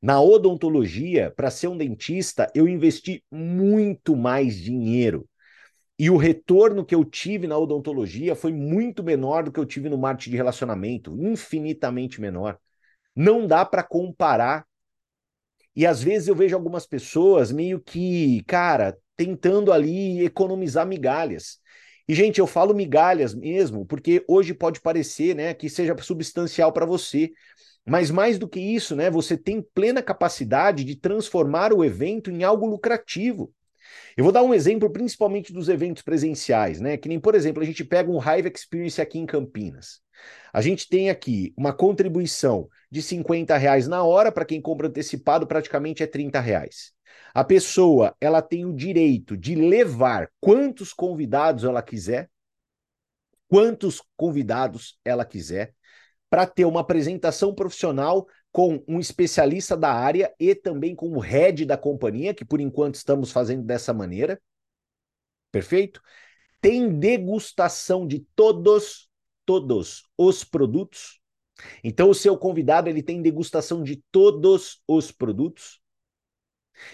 Na 0.00 0.20
odontologia, 0.22 1.30
para 1.36 1.50
ser 1.50 1.68
um 1.68 1.76
dentista, 1.76 2.50
eu 2.54 2.66
investi 2.66 3.22
muito 3.30 4.16
mais 4.16 4.56
dinheiro. 4.56 5.28
E 5.98 6.10
o 6.10 6.16
retorno 6.16 6.84
que 6.84 6.94
eu 6.94 7.04
tive 7.04 7.46
na 7.46 7.58
odontologia 7.58 8.34
foi 8.34 8.52
muito 8.52 9.04
menor 9.04 9.44
do 9.44 9.52
que 9.52 9.60
eu 9.60 9.66
tive 9.66 9.88
no 9.88 9.98
marketing 9.98 10.30
de 10.30 10.36
relacionamento, 10.36 11.16
infinitamente 11.20 12.20
menor. 12.20 12.58
Não 13.16 13.46
dá 13.46 13.64
para 13.64 13.82
comparar 13.82 14.66
E 15.74 15.86
às 15.86 16.02
vezes 16.02 16.28
eu 16.28 16.34
vejo 16.34 16.54
algumas 16.56 16.86
pessoas 16.86 17.52
meio 17.52 17.80
que, 17.80 18.42
cara, 18.44 18.96
tentando 19.20 19.70
ali 19.70 20.24
economizar 20.24 20.86
migalhas. 20.86 21.58
E, 22.08 22.14
gente, 22.14 22.40
eu 22.40 22.46
falo 22.46 22.74
migalhas 22.74 23.34
mesmo, 23.34 23.84
porque 23.84 24.24
hoje 24.26 24.54
pode 24.54 24.80
parecer 24.80 25.36
né, 25.36 25.52
que 25.52 25.68
seja 25.68 25.94
substancial 26.00 26.72
para 26.72 26.86
você. 26.86 27.30
Mas 27.86 28.10
mais 28.10 28.38
do 28.38 28.48
que 28.48 28.58
isso, 28.58 28.96
né, 28.96 29.10
você 29.10 29.36
tem 29.36 29.60
plena 29.74 30.02
capacidade 30.02 30.84
de 30.84 30.96
transformar 30.96 31.70
o 31.70 31.84
evento 31.84 32.30
em 32.30 32.44
algo 32.44 32.64
lucrativo. 32.64 33.52
Eu 34.16 34.24
vou 34.24 34.32
dar 34.32 34.42
um 34.42 34.54
exemplo 34.54 34.90
principalmente 34.90 35.52
dos 35.52 35.68
eventos 35.68 36.02
presenciais, 36.02 36.80
né? 36.80 36.96
Que 36.96 37.08
nem, 37.08 37.20
por 37.20 37.34
exemplo, 37.34 37.62
a 37.62 37.66
gente 37.66 37.84
pega 37.84 38.10
um 38.10 38.18
Hive 38.18 38.50
Experience 38.54 39.00
aqui 39.02 39.18
em 39.18 39.26
Campinas. 39.26 40.00
A 40.52 40.62
gente 40.62 40.88
tem 40.88 41.10
aqui 41.10 41.52
uma 41.58 41.72
contribuição 41.72 42.68
de 42.90 43.02
50 43.02 43.54
reais 43.56 43.86
na 43.86 44.02
hora, 44.02 44.32
para 44.32 44.44
quem 44.44 44.60
compra 44.60 44.88
antecipado, 44.88 45.46
praticamente 45.46 46.02
é 46.02 46.06
30 46.06 46.40
reais. 46.40 46.92
A 47.34 47.44
pessoa 47.44 48.14
ela 48.20 48.42
tem 48.42 48.64
o 48.64 48.74
direito 48.74 49.36
de 49.36 49.54
levar 49.54 50.30
quantos 50.40 50.92
convidados 50.92 51.64
ela 51.64 51.82
quiser, 51.82 52.30
quantos 53.48 54.02
convidados 54.16 54.98
ela 55.04 55.24
quiser, 55.24 55.74
para 56.28 56.46
ter 56.46 56.64
uma 56.64 56.80
apresentação 56.80 57.54
profissional 57.54 58.26
com 58.52 58.82
um 58.86 58.98
especialista 58.98 59.76
da 59.76 59.92
área 59.92 60.32
e 60.38 60.54
também 60.54 60.94
com 60.94 61.08
o 61.10 61.18
head 61.18 61.64
da 61.64 61.76
companhia, 61.76 62.34
que 62.34 62.44
por 62.44 62.60
enquanto 62.60 62.94
estamos 62.94 63.30
fazendo 63.32 63.64
dessa 63.64 63.92
maneira. 63.92 64.40
Perfeito? 65.52 66.00
Tem 66.60 66.98
degustação 66.98 68.06
de 68.06 68.20
todos, 68.34 69.08
todos 69.44 70.04
os 70.16 70.44
produtos. 70.44 71.20
Então 71.82 72.10
o 72.10 72.14
seu 72.14 72.36
convidado 72.36 72.88
ele 72.88 73.02
tem 73.02 73.22
degustação 73.22 73.82
de 73.82 74.02
todos 74.10 74.82
os 74.86 75.10
produtos. 75.10 75.79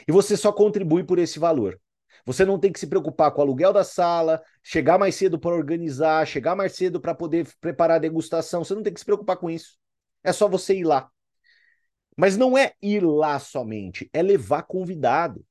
E 0.07 0.12
você 0.12 0.37
só 0.37 0.52
contribui 0.52 1.05
por 1.05 1.19
esse 1.19 1.38
valor. 1.38 1.81
Você 2.25 2.45
não 2.45 2.59
tem 2.59 2.73
que 2.73 2.81
se 2.81 2.87
preocupar 2.87 3.31
com 3.31 3.40
o 3.40 3.45
aluguel 3.45 3.73
da 3.73 3.85
sala, 3.85 4.43
chegar 4.62 4.99
mais 4.99 5.14
cedo 5.14 5.38
para 5.38 5.55
organizar, 5.55 6.26
chegar 6.26 6.57
mais 6.57 6.73
cedo 6.75 7.00
para 7.00 7.14
poder 7.14 7.47
preparar 7.61 7.97
a 7.97 8.00
degustação. 8.00 8.64
Você 8.64 8.75
não 8.75 8.83
tem 8.83 8.93
que 8.93 9.00
se 9.00 9.07
preocupar 9.07 9.37
com 9.37 9.49
isso. 9.49 9.78
É 10.25 10.33
só 10.33 10.49
você 10.49 10.75
ir 10.75 10.85
lá. 10.85 11.09
Mas 12.16 12.37
não 12.37 12.57
é 12.57 12.73
ir 12.83 13.05
lá 13.05 13.38
somente, 13.38 14.09
é 14.12 14.23
levar 14.23 14.62
convidado. 14.62 15.45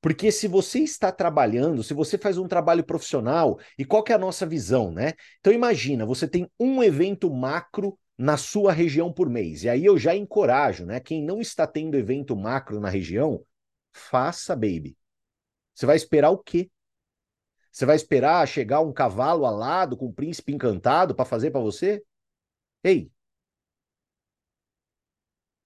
Porque 0.00 0.32
se 0.32 0.48
você 0.48 0.80
está 0.80 1.12
trabalhando, 1.12 1.82
se 1.82 1.94
você 1.94 2.16
faz 2.16 2.38
um 2.38 2.48
trabalho 2.48 2.84
profissional, 2.84 3.58
e 3.78 3.84
qual 3.84 4.02
que 4.02 4.12
é 4.12 4.14
a 4.14 4.18
nossa 4.18 4.46
visão, 4.46 4.90
né? 4.90 5.12
Então 5.40 5.52
imagina, 5.52 6.06
você 6.06 6.26
tem 6.26 6.50
um 6.58 6.82
evento 6.82 7.30
macro 7.32 7.98
na 8.16 8.36
sua 8.36 8.72
região 8.72 9.12
por 9.12 9.28
mês. 9.28 9.64
E 9.64 9.68
aí 9.68 9.84
eu 9.84 9.98
já 9.98 10.14
encorajo, 10.14 10.86
né? 10.86 11.00
Quem 11.00 11.22
não 11.22 11.40
está 11.40 11.66
tendo 11.66 11.96
evento 11.96 12.34
macro 12.34 12.80
na 12.80 12.88
região, 12.88 13.42
faça, 13.96 14.54
baby. 14.54 14.96
Você 15.74 15.86
vai 15.86 15.96
esperar 15.96 16.30
o 16.30 16.38
quê? 16.38 16.70
Você 17.70 17.84
vai 17.84 17.96
esperar 17.96 18.46
chegar 18.48 18.80
um 18.80 18.92
cavalo 18.92 19.44
alado 19.44 19.96
com 19.96 20.06
um 20.06 20.12
príncipe 20.12 20.52
encantado 20.52 21.14
para 21.14 21.24
fazer 21.24 21.50
para 21.50 21.60
você? 21.60 22.02
Ei, 22.82 23.10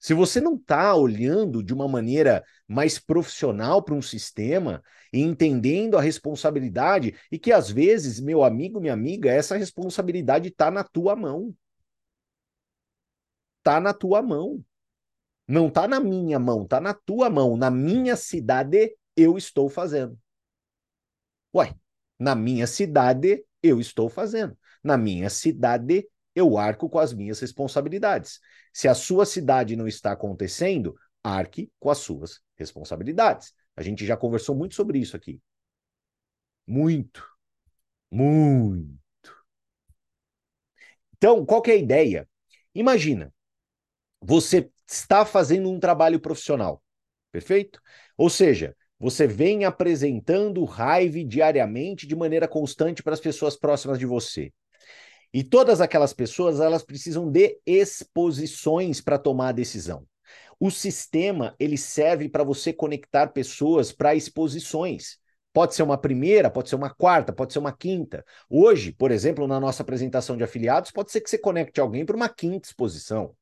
se 0.00 0.14
você 0.14 0.40
não 0.40 0.54
está 0.56 0.94
olhando 0.94 1.62
de 1.62 1.74
uma 1.74 1.86
maneira 1.86 2.42
mais 2.66 2.98
profissional 2.98 3.82
para 3.82 3.94
um 3.94 4.00
sistema 4.00 4.82
e 5.12 5.20
entendendo 5.20 5.98
a 5.98 6.00
responsabilidade, 6.00 7.14
e 7.30 7.38
que 7.38 7.52
às 7.52 7.70
vezes, 7.70 8.18
meu 8.18 8.42
amigo, 8.42 8.80
minha 8.80 8.94
amiga, 8.94 9.30
essa 9.30 9.56
responsabilidade 9.56 10.48
está 10.48 10.70
na 10.70 10.82
tua 10.82 11.14
mão. 11.14 11.54
Está 13.58 13.78
na 13.78 13.92
tua 13.92 14.22
mão. 14.22 14.64
Não 15.50 15.66
está 15.66 15.88
na 15.88 15.98
minha 15.98 16.38
mão, 16.38 16.62
está 16.62 16.80
na 16.80 16.94
tua 16.94 17.28
mão. 17.28 17.56
Na 17.56 17.72
minha 17.72 18.14
cidade, 18.14 18.96
eu 19.16 19.36
estou 19.36 19.68
fazendo. 19.68 20.16
Ué, 21.52 21.74
na 22.16 22.36
minha 22.36 22.68
cidade, 22.68 23.44
eu 23.60 23.80
estou 23.80 24.08
fazendo. 24.08 24.56
Na 24.80 24.96
minha 24.96 25.28
cidade, 25.28 26.08
eu 26.36 26.56
arco 26.56 26.88
com 26.88 27.00
as 27.00 27.12
minhas 27.12 27.40
responsabilidades. 27.40 28.38
Se 28.72 28.86
a 28.86 28.94
sua 28.94 29.26
cidade 29.26 29.74
não 29.74 29.88
está 29.88 30.12
acontecendo, 30.12 30.96
arque 31.20 31.68
com 31.80 31.90
as 31.90 31.98
suas 31.98 32.40
responsabilidades. 32.54 33.52
A 33.74 33.82
gente 33.82 34.06
já 34.06 34.16
conversou 34.16 34.54
muito 34.54 34.76
sobre 34.76 35.00
isso 35.00 35.16
aqui. 35.16 35.40
Muito. 36.64 37.28
Muito. 38.08 39.00
Então, 41.16 41.44
qual 41.44 41.60
é 41.66 41.72
a 41.72 41.76
ideia? 41.76 42.28
Imagina, 42.72 43.34
você 44.20 44.70
está 44.90 45.24
fazendo 45.24 45.70
um 45.70 45.78
trabalho 45.78 46.18
profissional, 46.18 46.82
perfeito? 47.30 47.80
Ou 48.16 48.28
seja, 48.28 48.76
você 48.98 49.26
vem 49.26 49.64
apresentando 49.64 50.64
raiva 50.64 51.24
diariamente 51.24 52.06
de 52.06 52.16
maneira 52.16 52.48
constante 52.48 53.02
para 53.02 53.14
as 53.14 53.20
pessoas 53.20 53.56
próximas 53.56 53.98
de 53.98 54.06
você. 54.06 54.52
E 55.32 55.44
todas 55.44 55.80
aquelas 55.80 56.12
pessoas, 56.12 56.58
elas 56.58 56.82
precisam 56.82 57.30
de 57.30 57.58
exposições 57.64 59.00
para 59.00 59.18
tomar 59.18 59.50
a 59.50 59.52
decisão. 59.52 60.04
O 60.58 60.70
sistema, 60.70 61.54
ele 61.58 61.78
serve 61.78 62.28
para 62.28 62.44
você 62.44 62.72
conectar 62.72 63.28
pessoas 63.28 63.92
para 63.92 64.14
exposições. 64.14 65.18
Pode 65.52 65.74
ser 65.74 65.82
uma 65.82 65.96
primeira, 65.96 66.50
pode 66.50 66.68
ser 66.68 66.76
uma 66.76 66.92
quarta, 66.92 67.32
pode 67.32 67.52
ser 67.52 67.58
uma 67.60 67.72
quinta. 67.72 68.24
Hoje, 68.48 68.92
por 68.92 69.10
exemplo, 69.10 69.46
na 69.46 69.58
nossa 69.58 69.82
apresentação 69.82 70.36
de 70.36 70.44
afiliados, 70.44 70.90
pode 70.90 71.10
ser 71.10 71.20
que 71.20 71.30
você 71.30 71.38
conecte 71.38 71.80
alguém 71.80 72.04
para 72.04 72.16
uma 72.16 72.28
quinta 72.28 72.68
exposição. 72.68 73.34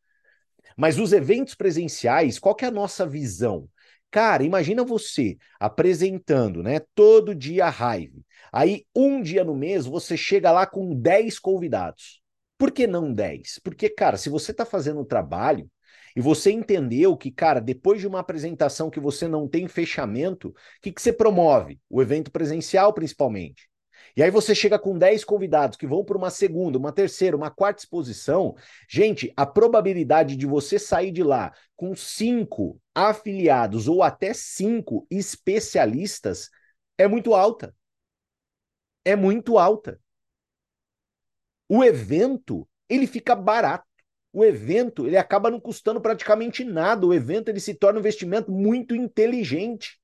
Mas 0.78 0.96
os 0.98 1.12
eventos 1.12 1.56
presenciais, 1.56 2.38
qual 2.38 2.54
que 2.54 2.64
é 2.64 2.68
a 2.68 2.70
nossa 2.70 3.04
visão? 3.04 3.68
Cara, 4.12 4.44
imagina 4.44 4.84
você 4.84 5.36
apresentando, 5.58 6.62
né, 6.62 6.80
todo 6.94 7.34
dia 7.34 7.66
a 7.66 7.70
raiva. 7.70 8.16
Aí, 8.52 8.86
um 8.94 9.20
dia 9.20 9.42
no 9.44 9.56
mês, 9.56 9.86
você 9.86 10.16
chega 10.16 10.52
lá 10.52 10.66
com 10.66 10.94
10 10.94 11.40
convidados. 11.40 12.22
Por 12.56 12.70
que 12.70 12.86
não 12.86 13.12
10? 13.12 13.58
Porque, 13.62 13.88
cara, 13.90 14.16
se 14.16 14.30
você 14.30 14.52
está 14.52 14.64
fazendo 14.64 15.00
um 15.00 15.04
trabalho 15.04 15.68
e 16.16 16.20
você 16.20 16.52
entendeu 16.52 17.16
que, 17.16 17.30
cara, 17.30 17.60
depois 17.60 18.00
de 18.00 18.06
uma 18.06 18.20
apresentação 18.20 18.88
que 18.88 19.00
você 19.00 19.26
não 19.26 19.48
tem 19.48 19.66
fechamento, 19.66 20.48
o 20.48 20.54
que, 20.80 20.92
que 20.92 21.02
você 21.02 21.12
promove? 21.12 21.80
O 21.90 22.00
evento 22.00 22.30
presencial, 22.30 22.92
principalmente. 22.94 23.68
E 24.16 24.22
aí 24.22 24.30
você 24.30 24.54
chega 24.54 24.78
com 24.78 24.98
10 24.98 25.24
convidados 25.24 25.76
que 25.76 25.86
vão 25.86 26.04
para 26.04 26.16
uma 26.16 26.30
segunda, 26.30 26.78
uma 26.78 26.92
terceira, 26.92 27.36
uma 27.36 27.50
quarta 27.50 27.80
exposição. 27.82 28.54
Gente, 28.88 29.32
a 29.36 29.46
probabilidade 29.46 30.36
de 30.36 30.46
você 30.46 30.78
sair 30.78 31.10
de 31.10 31.22
lá 31.22 31.52
com 31.76 31.94
cinco 31.94 32.80
afiliados 32.94 33.88
ou 33.88 34.02
até 34.02 34.34
cinco 34.34 35.06
especialistas 35.10 36.50
é 36.96 37.06
muito 37.06 37.34
alta. 37.34 37.74
É 39.04 39.14
muito 39.14 39.58
alta. 39.58 40.00
O 41.68 41.84
evento, 41.84 42.68
ele 42.88 43.06
fica 43.06 43.34
barato. 43.34 43.86
O 44.32 44.44
evento, 44.44 45.06
ele 45.06 45.16
acaba 45.16 45.50
não 45.50 45.60
custando 45.60 46.00
praticamente 46.00 46.64
nada. 46.64 47.06
O 47.06 47.14
evento, 47.14 47.48
ele 47.48 47.60
se 47.60 47.74
torna 47.74 47.98
um 47.98 48.00
investimento 48.00 48.50
muito 48.50 48.94
inteligente. 48.94 49.98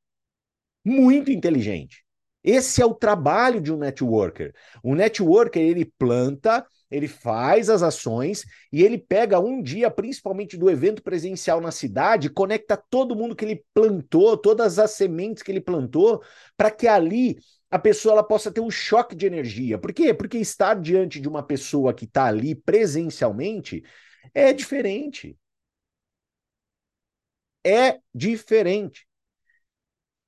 Muito 0.85 1.31
inteligente. 1.31 2.04
Esse 2.45 2.83
é 2.83 2.87
o 2.87 2.95
trabalho 2.95 3.59
de 3.61 3.73
um 3.73 3.79
networker. 3.79 4.53
O 4.83 4.95
networker, 4.95 5.63
ele 5.63 5.87
planta, 5.99 6.65
ele 6.91 7.09
faz 7.09 7.71
as 7.71 7.83
ações 7.83 8.45
e 8.71 8.83
ele 8.83 8.99
pega 8.99 9.41
um 9.41 9.63
dia, 9.63 9.91
principalmente 9.91 10.57
do 10.57 10.71
evento 10.71 11.03
presencial 11.03 11.59
na 11.61 11.71
cidade, 11.71 12.29
conecta 12.29 12.77
todo 12.77 13.17
mundo 13.17 13.35
que 13.35 13.47
ele 13.47 13.65
plantou, 13.73 14.37
todas 14.37 14.79
as 14.79 14.91
sementes 14.91 15.43
que 15.43 15.51
ele 15.51 15.61
plantou, 15.61 16.23
para 16.57 16.71
que 16.71 16.87
ali 16.87 17.39
a 17.71 17.79
pessoa 17.79 18.13
ela 18.13 18.23
possa 18.23 18.53
ter 18.53 18.61
um 18.61 18.71
choque 18.71 19.17
de 19.17 19.27
energia. 19.27 19.79
Por 19.79 19.93
quê? 19.93 20.13
Porque 20.13 20.37
estar 20.39 20.75
diante 20.75 21.19
de 21.21 21.29
uma 21.29 21.43
pessoa 21.43 21.95
que 21.95 22.05
está 22.05 22.27
ali 22.27 22.55
presencialmente 22.55 23.83
é 24.35 24.53
diferente. 24.53 25.37
É 27.63 27.99
diferente. 28.15 29.07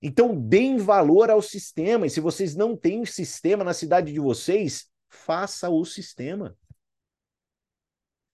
Então, 0.06 0.40
deem 0.40 0.76
valor 0.76 1.30
ao 1.30 1.42
sistema. 1.42 2.06
E 2.06 2.10
se 2.10 2.20
vocês 2.20 2.54
não 2.54 2.76
têm 2.76 3.04
sistema 3.04 3.64
na 3.64 3.74
cidade 3.74 4.12
de 4.12 4.20
vocês, 4.20 4.88
faça 5.08 5.68
o 5.68 5.84
sistema. 5.84 6.56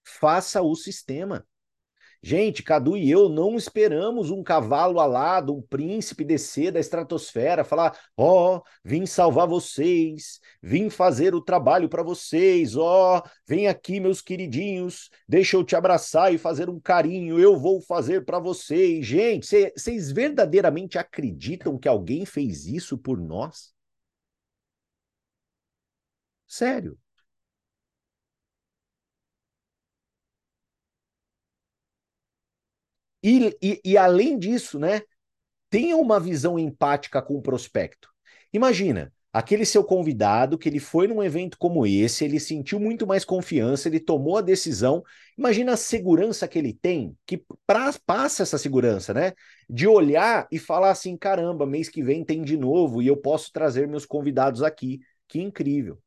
Faça 0.04 0.60
o 0.60 0.74
sistema. 0.74 1.46
Gente, 2.24 2.62
Cadu 2.62 2.96
e 2.96 3.10
eu 3.10 3.28
não 3.28 3.56
esperamos 3.56 4.30
um 4.30 4.44
cavalo 4.44 5.00
alado, 5.00 5.56
um 5.56 5.60
príncipe 5.60 6.24
descer 6.24 6.70
da 6.70 6.78
estratosfera, 6.78 7.64
falar: 7.64 7.98
Ó, 8.16 8.58
oh, 8.58 8.62
vim 8.84 9.04
salvar 9.06 9.48
vocês, 9.48 10.38
vim 10.62 10.88
fazer 10.88 11.34
o 11.34 11.40
trabalho 11.40 11.88
para 11.88 12.02
vocês, 12.02 12.76
ó, 12.76 13.18
oh, 13.18 13.28
vem 13.44 13.66
aqui, 13.66 13.98
meus 13.98 14.22
queridinhos, 14.22 15.10
deixa 15.28 15.56
eu 15.56 15.64
te 15.64 15.74
abraçar 15.74 16.32
e 16.32 16.38
fazer 16.38 16.70
um 16.70 16.78
carinho, 16.78 17.40
eu 17.40 17.58
vou 17.58 17.80
fazer 17.80 18.24
para 18.24 18.38
vocês. 18.38 19.04
Gente, 19.04 19.72
vocês 19.76 20.12
verdadeiramente 20.12 20.98
acreditam 20.98 21.76
que 21.76 21.88
alguém 21.88 22.24
fez 22.24 22.66
isso 22.66 22.96
por 22.96 23.18
nós? 23.20 23.72
Sério. 26.46 26.96
E, 33.22 33.56
e, 33.62 33.80
e 33.84 33.96
além 33.96 34.38
disso, 34.38 34.78
né, 34.78 35.02
tenha 35.70 35.96
uma 35.96 36.20
visão 36.20 36.58
empática 36.58 37.22
com 37.22 37.34
o 37.36 37.42
prospecto. 37.42 38.08
Imagina, 38.52 39.12
aquele 39.32 39.64
seu 39.64 39.82
convidado 39.84 40.58
que 40.58 40.68
ele 40.68 40.78
foi 40.80 41.06
num 41.08 41.22
evento 41.22 41.56
como 41.58 41.86
esse, 41.86 42.24
ele 42.24 42.38
sentiu 42.38 42.78
muito 42.78 43.06
mais 43.06 43.24
confiança, 43.24 43.88
ele 43.88 44.00
tomou 44.00 44.36
a 44.36 44.42
decisão. 44.42 45.02
Imagina 45.38 45.72
a 45.72 45.76
segurança 45.76 46.46
que 46.46 46.58
ele 46.58 46.74
tem, 46.74 47.16
que 47.26 47.42
pra, 47.66 47.92
passa 48.06 48.42
essa 48.42 48.58
segurança, 48.58 49.14
né? 49.14 49.32
De 49.68 49.86
olhar 49.88 50.46
e 50.52 50.58
falar 50.58 50.90
assim: 50.90 51.16
caramba, 51.16 51.66
mês 51.66 51.88
que 51.88 52.02
vem 52.02 52.24
tem 52.24 52.42
de 52.42 52.56
novo 52.56 53.00
e 53.02 53.06
eu 53.06 53.16
posso 53.16 53.50
trazer 53.52 53.88
meus 53.88 54.04
convidados 54.06 54.62
aqui. 54.62 55.00
Que 55.28 55.40
incrível. 55.40 55.98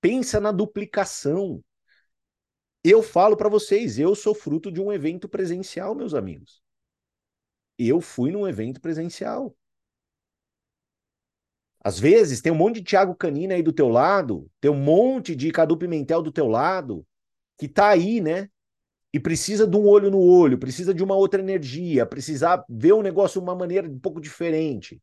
Pensa 0.00 0.40
na 0.40 0.50
duplicação. 0.50 1.62
Eu 2.82 3.02
falo 3.02 3.36
para 3.36 3.48
vocês, 3.48 3.98
eu 3.98 4.14
sou 4.14 4.34
fruto 4.34 4.70
de 4.70 4.80
um 4.80 4.92
evento 4.92 5.28
presencial, 5.28 5.94
meus 5.94 6.14
amigos. 6.14 6.62
Eu 7.78 8.00
fui 8.00 8.30
num 8.30 8.46
evento 8.46 8.80
presencial. 8.80 9.54
Às 11.80 11.98
vezes 11.98 12.40
tem 12.40 12.52
um 12.52 12.56
monte 12.56 12.76
de 12.76 12.84
Thiago 12.84 13.14
Canina 13.14 13.54
aí 13.54 13.62
do 13.62 13.72
teu 13.72 13.88
lado, 13.88 14.50
tem 14.60 14.70
um 14.70 14.74
monte 14.78 15.34
de 15.34 15.50
Cadu 15.50 15.76
Pimentel 15.76 16.22
do 16.22 16.32
teu 16.32 16.48
lado, 16.48 17.06
que 17.56 17.68
tá 17.68 17.88
aí, 17.88 18.20
né? 18.20 18.48
E 19.12 19.20
precisa 19.20 19.66
de 19.66 19.76
um 19.76 19.86
olho 19.86 20.10
no 20.10 20.20
olho, 20.20 20.58
precisa 20.58 20.92
de 20.92 21.02
uma 21.02 21.14
outra 21.14 21.40
energia, 21.40 22.04
precisa 22.04 22.64
ver 22.68 22.92
o 22.92 23.02
negócio 23.02 23.40
de 23.40 23.46
uma 23.46 23.54
maneira 23.54 23.88
um 23.88 23.98
pouco 23.98 24.20
diferente. 24.20 25.00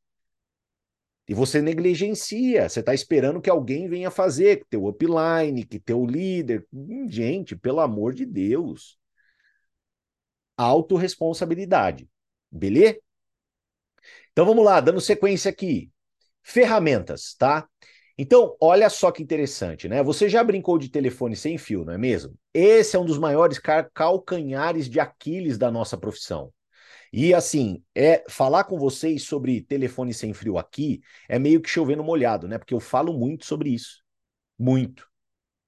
E 1.27 1.33
você 1.33 1.61
negligencia, 1.61 2.69
você 2.69 2.81
está 2.81 2.93
esperando 2.93 3.41
que 3.41 3.49
alguém 3.49 3.87
venha 3.87 4.11
fazer, 4.11 4.57
que 4.57 4.65
teu 4.69 4.85
upline, 4.85 5.65
que 5.65 5.79
teu 5.79 6.05
líder. 6.05 6.67
Hum, 6.71 7.07
gente, 7.09 7.55
pelo 7.55 7.79
amor 7.79 8.13
de 8.13 8.25
Deus. 8.25 8.97
Autoresponsabilidade. 10.57 12.07
Beleza? 12.51 12.99
Então 14.31 14.45
vamos 14.45 14.63
lá, 14.63 14.79
dando 14.79 15.01
sequência 15.01 15.49
aqui. 15.49 15.91
Ferramentas, 16.43 17.33
tá? 17.33 17.67
Então, 18.17 18.55
olha 18.61 18.89
só 18.89 19.11
que 19.11 19.21
interessante, 19.21 19.89
né? 19.89 20.01
Você 20.01 20.29
já 20.29 20.43
brincou 20.43 20.77
de 20.77 20.89
telefone 20.89 21.35
sem 21.35 21.57
fio, 21.57 21.83
não 21.83 21.93
é 21.93 21.97
mesmo? 21.97 22.33
Esse 22.53 22.95
é 22.95 22.99
um 22.99 23.05
dos 23.05 23.17
maiores 23.17 23.59
calcanhares 23.93 24.89
de 24.89 24.99
Aquiles 24.99 25.57
da 25.57 25.69
nossa 25.69 25.97
profissão. 25.97 26.53
E 27.17 27.33
assim, 27.33 27.81
é 27.95 28.25
falar 28.27 28.65
com 28.65 28.77
vocês 28.77 29.23
sobre 29.23 29.61
telefone 29.61 30.13
sem 30.13 30.33
fio 30.33 30.57
aqui 30.57 30.99
é 31.29 31.39
meio 31.39 31.61
que 31.61 31.69
chovendo 31.69 32.03
molhado, 32.03 32.45
né? 32.45 32.57
Porque 32.57 32.73
eu 32.73 32.79
falo 32.81 33.13
muito 33.13 33.45
sobre 33.45 33.69
isso. 33.69 34.03
Muito, 34.59 35.07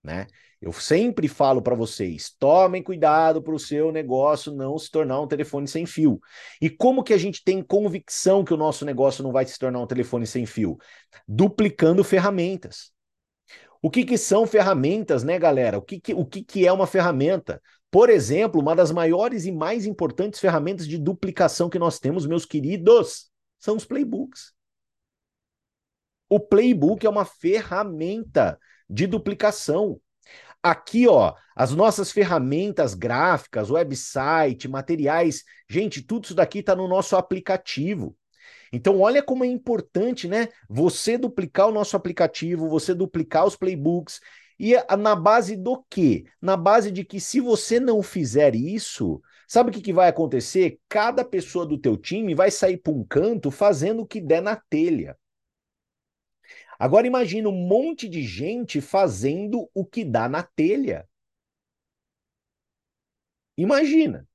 né? 0.03 0.27
Eu 0.61 0.73
sempre 0.73 1.29
falo 1.29 1.61
para 1.61 1.73
vocês, 1.73 2.35
tomem 2.37 2.83
cuidado 2.83 3.41
para 3.41 3.55
o 3.55 3.59
seu 3.59 3.93
negócio 3.93 4.51
não 4.51 4.77
se 4.77 4.91
tornar 4.91 5.21
um 5.21 5.27
telefone 5.27 5.69
sem 5.69 5.85
fio. 5.85 6.19
E 6.61 6.69
como 6.69 7.01
que 7.01 7.13
a 7.13 7.17
gente 7.17 7.41
tem 7.41 7.63
convicção 7.63 8.43
que 8.43 8.53
o 8.53 8.57
nosso 8.57 8.83
negócio 8.83 9.23
não 9.23 9.31
vai 9.31 9.45
se 9.45 9.57
tornar 9.57 9.79
um 9.79 9.87
telefone 9.87 10.27
sem 10.27 10.45
fio? 10.45 10.77
Duplicando 11.25 12.03
ferramentas. 12.03 12.91
O 13.81 13.89
que, 13.89 14.03
que 14.03 14.17
são 14.17 14.45
ferramentas, 14.45 15.23
né, 15.23 15.39
galera? 15.39 15.77
O, 15.77 15.81
que, 15.81 15.97
que, 15.97 16.13
o 16.13 16.25
que, 16.25 16.43
que 16.43 16.67
é 16.67 16.73
uma 16.73 16.87
ferramenta? 16.87 17.61
Por 17.97 18.11
exemplo, 18.11 18.61
uma 18.61 18.75
das 18.75 18.91
maiores 18.91 19.45
e 19.45 19.51
mais 19.51 19.87
importantes 19.87 20.39
ferramentas 20.39 20.87
de 20.87 20.99
duplicação 20.99 21.67
que 21.67 21.79
nós 21.79 21.97
temos, 21.97 22.27
meus 22.27 22.45
queridos, 22.45 23.31
são 23.57 23.75
os 23.75 23.85
playbooks. 23.85 24.53
O 26.29 26.39
playbook 26.39 27.07
é 27.07 27.09
uma 27.09 27.25
ferramenta 27.25 28.59
de 28.87 29.07
duplicação. 29.07 29.99
Aqui, 30.61 31.07
ó, 31.07 31.33
as 31.55 31.71
nossas 31.71 32.11
ferramentas 32.11 32.93
gráficas, 32.93 33.71
website, 33.71 34.67
materiais, 34.67 35.43
gente, 35.67 36.03
tudo 36.03 36.25
isso 36.25 36.35
daqui 36.35 36.59
está 36.59 36.75
no 36.75 36.87
nosso 36.87 37.15
aplicativo. 37.15 38.15
Então, 38.71 38.99
olha 38.99 39.23
como 39.23 39.43
é 39.43 39.47
importante, 39.47 40.27
né? 40.27 40.49
Você 40.69 41.17
duplicar 41.17 41.67
o 41.67 41.71
nosso 41.71 41.95
aplicativo, 41.95 42.69
você 42.69 42.93
duplicar 42.93 43.47
os 43.47 43.55
playbooks. 43.55 44.19
E 44.59 44.73
na 44.97 45.15
base 45.15 45.55
do 45.55 45.83
quê? 45.89 46.25
Na 46.41 46.57
base 46.57 46.91
de 46.91 47.03
que 47.03 47.19
se 47.19 47.39
você 47.39 47.79
não 47.79 48.01
fizer 48.01 48.55
isso, 48.55 49.21
sabe 49.47 49.69
o 49.69 49.73
que, 49.73 49.81
que 49.81 49.93
vai 49.93 50.09
acontecer? 50.09 50.79
Cada 50.89 51.23
pessoa 51.23 51.65
do 51.65 51.77
teu 51.77 51.95
time 51.95 52.33
vai 52.33 52.49
sair 52.49 52.77
para 52.77 52.93
um 52.93 53.03
canto 53.03 53.51
fazendo 53.51 54.01
o 54.01 54.07
que 54.07 54.19
der 54.19 54.41
na 54.41 54.55
telha. 54.55 55.17
Agora 56.79 57.07
imagina 57.07 57.49
um 57.49 57.67
monte 57.67 58.07
de 58.07 58.23
gente 58.23 58.81
fazendo 58.81 59.69
o 59.73 59.85
que 59.85 60.03
dá 60.03 60.27
na 60.29 60.43
telha. 60.43 61.07
Imagina. 63.57 64.27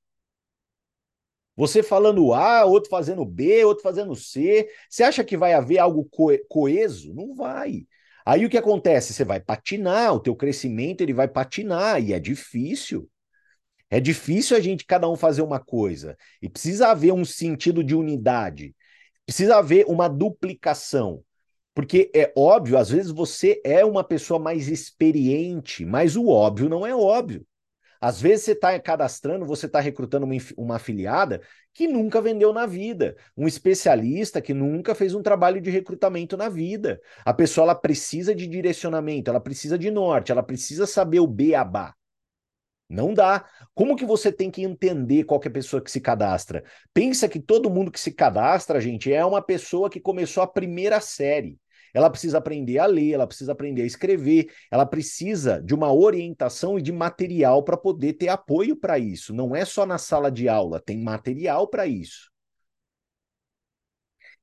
Você 1.55 1.83
falando 1.83 2.33
A, 2.33 2.65
outro 2.65 2.89
fazendo 2.89 3.23
B, 3.25 3.63
outro 3.63 3.83
fazendo 3.83 4.15
C. 4.15 4.67
Você 4.89 5.03
acha 5.03 5.23
que 5.23 5.37
vai 5.37 5.53
haver 5.53 5.77
algo 5.77 6.05
co 6.05 6.29
coeso? 6.49 7.13
Não 7.13 7.33
vai. 7.35 7.85
Aí 8.25 8.45
o 8.45 8.49
que 8.49 8.57
acontece? 8.57 9.13
Você 9.13 9.25
vai 9.25 9.39
patinar, 9.39 10.13
o 10.13 10.19
teu 10.19 10.35
crescimento 10.35 11.01
ele 11.01 11.13
vai 11.13 11.27
patinar 11.27 12.01
e 12.01 12.13
é 12.13 12.19
difícil. 12.19 13.09
É 13.89 13.99
difícil 13.99 14.57
a 14.57 14.59
gente 14.59 14.85
cada 14.85 15.07
um 15.09 15.15
fazer 15.15 15.41
uma 15.41 15.59
coisa 15.59 16.17
e 16.41 16.49
precisa 16.49 16.89
haver 16.89 17.13
um 17.13 17.23
sentido 17.23 17.83
de 17.83 17.95
unidade. 17.95 18.75
Precisa 19.25 19.57
haver 19.57 19.85
uma 19.87 20.07
duplicação. 20.07 21.23
Porque 21.75 22.11
é 22.13 22.31
óbvio, 22.35 22.77
às 22.77 22.89
vezes 22.89 23.11
você 23.11 23.61
é 23.63 23.83
uma 23.83 24.03
pessoa 24.03 24.39
mais 24.39 24.67
experiente, 24.67 25.85
mas 25.85 26.15
o 26.15 26.27
óbvio 26.27 26.69
não 26.69 26.85
é 26.85 26.95
óbvio. 26.95 27.45
Às 28.03 28.19
vezes 28.19 28.43
você 28.43 28.51
está 28.51 28.77
cadastrando, 28.81 29.45
você 29.45 29.65
está 29.65 29.79
recrutando 29.79 30.25
uma, 30.25 30.35
uma 30.57 30.75
afiliada 30.75 31.41
que 31.73 31.87
nunca 31.87 32.19
vendeu 32.19 32.51
na 32.51 32.65
vida, 32.65 33.15
um 33.35 33.47
especialista 33.47 34.41
que 34.41 34.53
nunca 34.53 34.93
fez 34.93 35.15
um 35.15 35.21
trabalho 35.21 35.61
de 35.61 35.69
recrutamento 35.69 36.35
na 36.35 36.49
vida. 36.49 36.99
A 37.23 37.33
pessoa 37.33 37.63
ela 37.63 37.75
precisa 37.75 38.35
de 38.35 38.45
direcionamento, 38.45 39.29
ela 39.29 39.39
precisa 39.39 39.77
de 39.77 39.89
norte, 39.89 40.33
ela 40.33 40.43
precisa 40.43 40.85
saber 40.85 41.21
o 41.21 41.27
beabá. 41.27 41.95
Não 42.89 43.13
dá. 43.13 43.45
Como 43.73 43.95
que 43.95 44.05
você 44.05 44.33
tem 44.33 44.51
que 44.51 44.63
entender 44.63 45.23
qualquer 45.23 45.51
pessoa 45.51 45.81
que 45.81 45.89
se 45.89 46.01
cadastra? 46.01 46.61
Pensa 46.93 47.29
que 47.29 47.39
todo 47.39 47.69
mundo 47.69 47.89
que 47.89 48.01
se 48.01 48.11
cadastra, 48.11 48.81
gente, 48.81 49.13
é 49.13 49.23
uma 49.23 49.41
pessoa 49.41 49.89
que 49.89 50.01
começou 50.01 50.43
a 50.43 50.47
primeira 50.47 50.99
série. 50.99 51.57
Ela 51.93 52.09
precisa 52.09 52.37
aprender 52.37 52.79
a 52.79 52.85
ler, 52.85 53.11
ela 53.11 53.27
precisa 53.27 53.51
aprender 53.51 53.83
a 53.83 53.85
escrever, 53.85 54.51
ela 54.71 54.85
precisa 54.85 55.61
de 55.61 55.73
uma 55.73 55.93
orientação 55.93 56.77
e 56.77 56.81
de 56.81 56.91
material 56.91 57.63
para 57.63 57.77
poder 57.77 58.13
ter 58.13 58.29
apoio 58.29 58.75
para 58.75 58.97
isso. 58.97 59.33
Não 59.33 59.55
é 59.55 59.65
só 59.65 59.85
na 59.85 59.97
sala 59.97 60.31
de 60.31 60.49
aula, 60.49 60.81
tem 60.81 61.01
material 61.01 61.67
para 61.67 61.85
isso. 61.85 62.31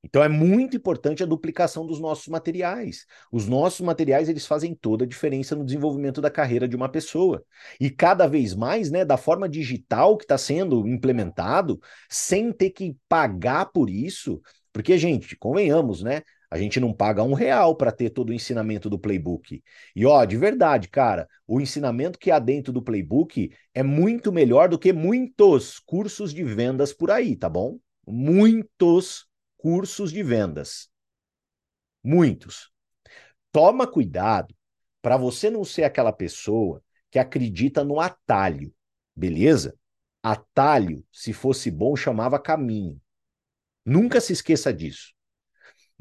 Então 0.02 0.22
é 0.22 0.28
muito 0.28 0.76
importante 0.76 1.22
a 1.22 1.26
duplicação 1.26 1.86
dos 1.86 2.00
nossos 2.00 2.26
materiais. 2.28 3.06
Os 3.30 3.46
nossos 3.46 3.80
materiais 3.80 4.28
eles 4.28 4.46
fazem 4.46 4.74
toda 4.74 5.04
a 5.04 5.06
diferença 5.08 5.54
no 5.54 5.64
desenvolvimento 5.64 6.20
da 6.20 6.30
carreira 6.30 6.66
de 6.66 6.74
uma 6.74 6.88
pessoa. 6.88 7.44
E 7.78 7.90
cada 7.90 8.26
vez 8.26 8.54
mais, 8.54 8.90
né, 8.90 9.04
da 9.04 9.16
forma 9.16 9.48
digital 9.48 10.16
que 10.16 10.24
está 10.24 10.38
sendo 10.38 10.86
implementado, 10.88 11.78
sem 12.08 12.52
ter 12.52 12.70
que 12.70 12.96
pagar 13.08 13.66
por 13.66 13.90
isso, 13.90 14.40
porque 14.72 14.96
gente, 14.96 15.36
convenhamos, 15.36 16.02
né? 16.02 16.22
A 16.50 16.58
gente 16.58 16.80
não 16.80 16.92
paga 16.92 17.22
um 17.22 17.32
real 17.32 17.76
para 17.76 17.92
ter 17.92 18.10
todo 18.10 18.30
o 18.30 18.34
ensinamento 18.34 18.90
do 18.90 18.98
playbook. 18.98 19.62
E 19.94 20.04
ó, 20.04 20.24
de 20.24 20.36
verdade, 20.36 20.88
cara, 20.88 21.28
o 21.46 21.60
ensinamento 21.60 22.18
que 22.18 22.30
há 22.30 22.40
dentro 22.40 22.72
do 22.72 22.82
playbook 22.82 23.54
é 23.72 23.82
muito 23.84 24.32
melhor 24.32 24.68
do 24.68 24.78
que 24.78 24.92
muitos 24.92 25.78
cursos 25.78 26.34
de 26.34 26.42
vendas 26.42 26.92
por 26.92 27.10
aí, 27.10 27.36
tá 27.36 27.48
bom? 27.48 27.78
Muitos 28.04 29.28
cursos 29.56 30.10
de 30.10 30.24
vendas. 30.24 30.90
Muitos. 32.02 32.72
Toma 33.52 33.86
cuidado 33.86 34.52
para 35.00 35.16
você 35.16 35.50
não 35.50 35.64
ser 35.64 35.84
aquela 35.84 36.12
pessoa 36.12 36.82
que 37.12 37.18
acredita 37.18 37.84
no 37.84 38.00
atalho, 38.00 38.74
beleza? 39.14 39.76
Atalho, 40.22 41.04
se 41.12 41.32
fosse 41.32 41.70
bom, 41.70 41.94
chamava 41.94 42.40
caminho. 42.40 43.00
Nunca 43.84 44.20
se 44.20 44.32
esqueça 44.32 44.72
disso. 44.72 45.14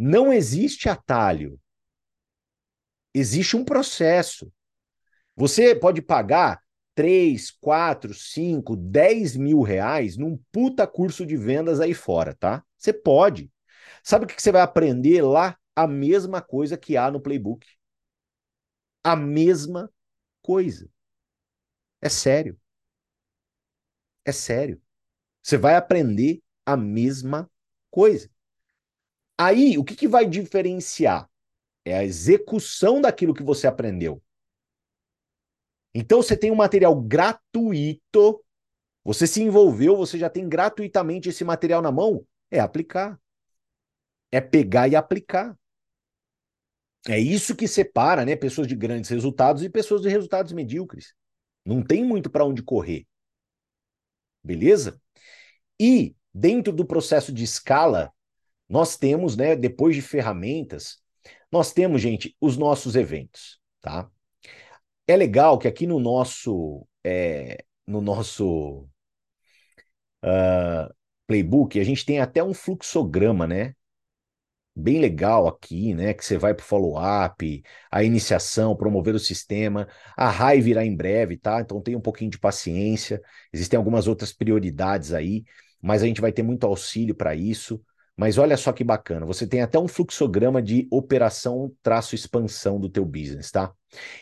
Não 0.02 0.32
existe 0.32 0.88
atalho. 0.88 1.60
Existe 3.14 3.58
um 3.58 3.66
processo. 3.66 4.50
Você 5.36 5.76
pode 5.76 6.02
pagar 6.02 6.64
3, 6.96 7.52
4, 7.52 8.14
5, 8.14 8.78
10 8.78 9.36
mil 9.36 9.62
reais 9.62 10.16
num 10.16 10.38
puta 10.54 10.88
curso 10.88 11.26
de 11.26 11.36
vendas 11.36 11.82
aí 11.82 11.94
fora, 11.94 12.34
tá? 12.34 12.64
Você 12.78 12.94
pode. 12.94 13.52
Sabe 14.02 14.24
o 14.24 14.28
que 14.28 14.42
você 14.42 14.54
vai 14.54 14.62
aprender 14.62 15.22
lá? 15.22 15.58
A 15.76 15.86
mesma 15.86 16.42
coisa 16.42 16.78
que 16.78 16.96
há 16.96 17.12
no 17.12 17.20
playbook. 17.20 17.68
A 19.04 19.18
mesma 19.18 19.92
coisa. 20.42 20.90
É 22.02 22.10
sério. 22.10 22.58
É 24.26 24.32
sério. 24.32 24.82
Você 25.44 25.58
vai 25.58 25.76
aprender 25.76 26.42
a 26.66 26.78
mesma 26.78 27.50
coisa. 27.92 28.30
Aí, 29.41 29.78
o 29.78 29.86
que, 29.86 29.95
que 29.95 30.06
vai 30.06 30.25
diferenciar? 30.25 31.30
É 31.86 31.97
a 31.97 32.04
execução 32.04 32.99
daquilo 32.99 33.34
que 33.34 33.41
você 33.41 33.67
aprendeu. 33.67 34.21
Então 35.95 36.21
você 36.21 36.36
tem 36.36 36.52
um 36.52 36.56
material 36.56 36.93
gratuito, 36.99 38.43
você 39.02 39.25
se 39.25 39.41
envolveu, 39.41 39.95
você 39.95 40.19
já 40.19 40.30
tem 40.30 40.47
gratuitamente 40.47 41.30
esse 41.30 41.45
material 41.45 41.82
na 41.82 41.89
mão, 41.89 42.28
é 42.52 42.60
aplicar. 42.60 43.17
É 44.30 44.41
pegar 44.41 44.89
e 44.89 44.95
aplicar. 44.97 45.58
É 47.08 47.17
isso 47.17 47.56
que 47.56 47.65
separa, 47.65 48.25
né, 48.25 48.36
pessoas 48.36 48.67
de 48.67 48.75
grandes 48.75 49.10
resultados 49.10 49.63
e 49.63 49.69
pessoas 49.69 50.02
de 50.02 50.10
resultados 50.10 50.52
medíocres. 50.52 51.13
Não 51.65 51.82
tem 51.82 52.04
muito 52.04 52.30
para 52.30 52.43
onde 52.43 52.62
correr. 52.62 53.08
Beleza? 54.43 55.02
E 55.80 56.13
dentro 56.34 56.73
do 56.73 56.86
processo 56.86 57.32
de 57.32 57.45
escala, 57.45 58.13
nós 58.70 58.98
temos, 58.98 59.36
né, 59.36 59.56
depois 59.56 59.96
de 59.96 60.02
ferramentas, 60.02 61.02
nós 61.52 61.74
temos, 61.74 62.02
gente, 62.02 62.36
os 62.40 62.58
nossos 62.58 62.96
eventos, 62.96 63.60
tá? 63.82 64.10
É 65.08 65.16
legal 65.18 65.58
que 65.58 65.68
aqui 65.68 65.88
no 65.88 66.00
nosso 66.00 66.88
é, 67.04 67.66
no 67.88 68.02
nosso 68.02 68.88
uh, 70.24 70.94
playbook 71.28 71.80
a 71.80 71.84
gente 71.84 72.06
tem 72.06 72.20
até 72.20 72.44
um 72.44 72.54
fluxograma, 72.54 73.48
né? 73.48 73.74
bem 74.80 75.00
legal 75.00 75.48
aqui, 75.48 75.94
né? 75.94 76.14
Que 76.14 76.24
você 76.26 76.38
vai 76.38 76.54
para 76.54 76.64
o 76.64 76.66
follow-up, 76.66 77.64
a 77.92 78.04
iniciação, 78.04 78.76
promover 78.76 79.14
o 79.16 79.20
sistema. 79.20 79.88
A 80.16 80.30
RAI 80.30 80.62
virá 80.62 80.86
em 80.86 80.96
breve, 80.96 81.38
tá? 81.38 81.62
Então 81.62 81.82
tem 81.82 81.96
um 81.96 82.02
pouquinho 82.02 82.32
de 82.32 82.40
paciência. 82.40 83.22
Existem 83.54 83.78
algumas 83.78 84.08
outras 84.08 84.32
prioridades 84.32 85.14
aí, 85.14 85.44
mas 85.82 86.02
a 86.02 86.06
gente 86.08 86.22
vai 86.22 86.32
ter 86.32 86.44
muito 86.44 86.66
auxílio 86.66 87.14
para 87.16 87.36
isso. 87.36 87.82
Mas 88.20 88.38
olha 88.38 88.58
só 88.58 88.74
que 88.74 88.84
bacana, 88.84 89.26
você 89.26 89.48
tem 89.48 89.62
até 89.62 89.80
um 89.80 89.88
fluxograma 89.88 90.62
de 90.62 90.86
operação 90.92 91.74
traço 91.82 92.14
expansão 92.14 92.78
do 92.78 92.90
teu 92.90 93.06
business, 93.06 93.50
tá? 93.50 93.72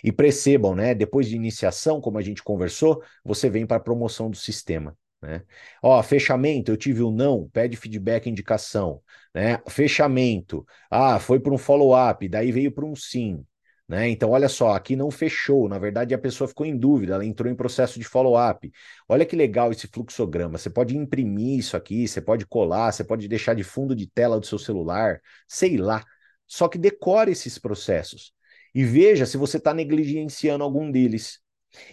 E 0.04 0.12
percebam, 0.12 0.76
né? 0.76 0.94
Depois 0.94 1.28
de 1.28 1.36
iniciação, 1.36 2.00
como 2.00 2.20
a 2.20 2.22
gente 2.22 2.44
conversou, 2.44 3.02
você 3.26 3.50
vem 3.50 3.66
para 3.66 3.78
a 3.78 3.80
promoção 3.80 4.30
do 4.30 4.38
sistema. 4.38 4.96
Né? 5.20 5.42
Ó, 5.82 6.02
fechamento, 6.04 6.72
eu 6.72 6.78
tive 6.78 7.02
um 7.02 7.12
não, 7.12 7.50
pede 7.50 7.76
feedback, 7.76 8.30
indicação. 8.30 9.02
Né? 9.34 9.60
Fechamento, 9.68 10.64
ah, 10.92 11.18
foi 11.20 11.40
para 11.40 11.52
um 11.52 11.58
follow-up, 11.58 12.30
daí 12.30 12.52
veio 12.52 12.72
para 12.72 12.86
um 12.86 12.96
sim. 12.96 13.44
Né? 13.88 14.10
Então, 14.10 14.32
olha 14.32 14.50
só, 14.50 14.72
aqui 14.72 14.96
não 14.96 15.10
fechou. 15.10 15.70
Na 15.70 15.80
verdade, 15.80 16.14
a 16.14 16.18
pessoa 16.18 16.48
ficou 16.48 16.66
em 16.66 16.78
dúvida, 16.78 17.14
ela 17.14 17.26
entrou 17.26 17.50
em 17.50 17.56
processo 17.56 17.98
de 17.98 18.06
follow-up. 18.06 18.70
Olha 19.08 19.26
que 19.26 19.36
legal 19.36 19.72
esse 19.72 19.88
fluxograma. 19.88 20.58
Você 20.58 20.70
pode 20.70 20.98
imprimir 20.98 21.58
isso 21.60 21.78
aqui, 21.78 22.06
você 22.08 22.20
pode 22.20 22.46
colar, 22.46 22.92
você 22.92 23.04
pode 23.04 23.28
deixar 23.30 23.54
de 23.54 23.64
fundo 23.64 23.96
de 23.96 24.06
tela 24.06 24.40
do 24.40 24.46
seu 24.46 24.60
celular, 24.60 25.22
sei 25.48 25.78
lá. 25.78 26.04
Só 26.46 26.68
que 26.68 26.78
decore 26.78 27.32
esses 27.32 27.58
processos 27.58 28.34
e 28.76 28.84
veja 28.84 29.26
se 29.26 29.38
você 29.38 29.58
está 29.58 29.74
negligenciando 29.74 30.64
algum 30.64 30.92
deles. 30.92 31.40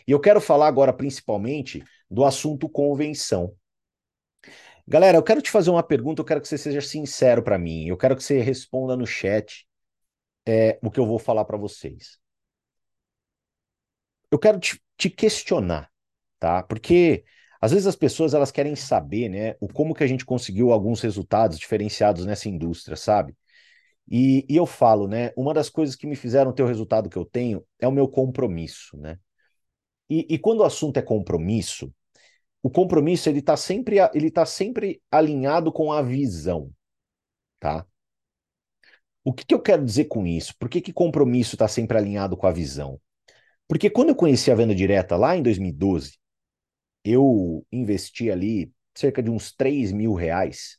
E 0.06 0.10
eu 0.10 0.20
quero 0.20 0.40
falar 0.40 0.66
agora 0.66 0.92
principalmente 0.92 1.82
do 2.10 2.24
assunto 2.24 2.68
convenção. 2.68 3.54
Galera, 4.86 5.16
eu 5.16 5.22
quero 5.22 5.40
te 5.40 5.50
fazer 5.50 5.70
uma 5.70 5.82
pergunta, 5.82 6.20
eu 6.20 6.24
quero 6.24 6.40
que 6.40 6.48
você 6.48 6.58
seja 6.58 6.80
sincero 6.80 7.42
para 7.42 7.58
mim. 7.58 7.86
Eu 7.86 7.96
quero 7.96 8.16
que 8.16 8.22
você 8.22 8.40
responda 8.40 8.96
no 8.96 9.06
chat 9.06 9.66
é, 10.46 10.78
o 10.82 10.90
que 10.90 11.00
eu 11.00 11.06
vou 11.06 11.18
falar 11.18 11.44
para 11.44 11.56
vocês. 11.56 12.18
Eu 14.30 14.38
quero 14.38 14.58
te, 14.58 14.82
te, 14.96 15.08
questionar, 15.10 15.90
tá? 16.38 16.62
Porque 16.62 17.24
às 17.60 17.70
vezes 17.72 17.86
as 17.86 17.96
pessoas 17.96 18.34
elas 18.34 18.50
querem 18.50 18.76
saber, 18.76 19.28
né, 19.28 19.54
o 19.60 19.68
como 19.68 19.94
que 19.94 20.04
a 20.04 20.06
gente 20.06 20.24
conseguiu 20.24 20.72
alguns 20.72 21.00
resultados 21.00 21.58
diferenciados 21.58 22.26
nessa 22.26 22.48
indústria, 22.48 22.96
sabe? 22.96 23.34
E, 24.10 24.44
e 24.48 24.56
eu 24.56 24.66
falo, 24.66 25.08
né, 25.08 25.32
uma 25.36 25.54
das 25.54 25.70
coisas 25.70 25.96
que 25.96 26.06
me 26.06 26.16
fizeram 26.16 26.52
ter 26.52 26.62
o 26.62 26.66
resultado 26.66 27.08
que 27.08 27.16
eu 27.16 27.24
tenho 27.24 27.64
é 27.80 27.88
o 27.88 27.92
meu 27.92 28.08
compromisso, 28.08 28.96
né? 28.98 29.18
E, 30.10 30.26
e 30.34 30.38
quando 30.38 30.60
o 30.60 30.64
assunto 30.64 30.98
é 30.98 31.02
compromisso, 31.02 31.92
o 32.62 32.70
compromisso 32.70 33.28
ele 33.28 33.40
está 33.40 33.56
sempre, 33.56 33.96
ele 34.14 34.30
tá 34.30 34.46
sempre 34.46 35.02
alinhado 35.10 35.72
com 35.72 35.92
a 35.92 36.02
visão, 36.02 36.70
tá? 37.60 37.86
O 39.24 39.32
que, 39.32 39.44
que 39.46 39.54
eu 39.54 39.60
quero 39.60 39.84
dizer 39.84 40.06
com 40.06 40.26
isso? 40.26 40.54
Por 40.58 40.68
que, 40.68 40.80
que 40.80 40.92
compromisso 40.92 41.54
está 41.54 41.66
sempre 41.68 41.96
alinhado 41.96 42.36
com 42.36 42.46
a 42.46 42.52
visão? 42.52 43.00
Porque 43.68 43.90
quando 43.90 44.10
eu 44.10 44.16
conheci 44.16 44.50
a 44.50 44.54
venda 44.54 44.74
direta 44.74 45.16
lá 45.16 45.36
em 45.36 45.42
2012, 45.42 46.18
eu 47.04 47.66
investi 47.72 48.30
ali 48.30 48.72
cerca 48.94 49.22
de 49.22 49.30
uns 49.30 49.52
3 49.52 49.92
mil 49.92 50.14
reais 50.14 50.78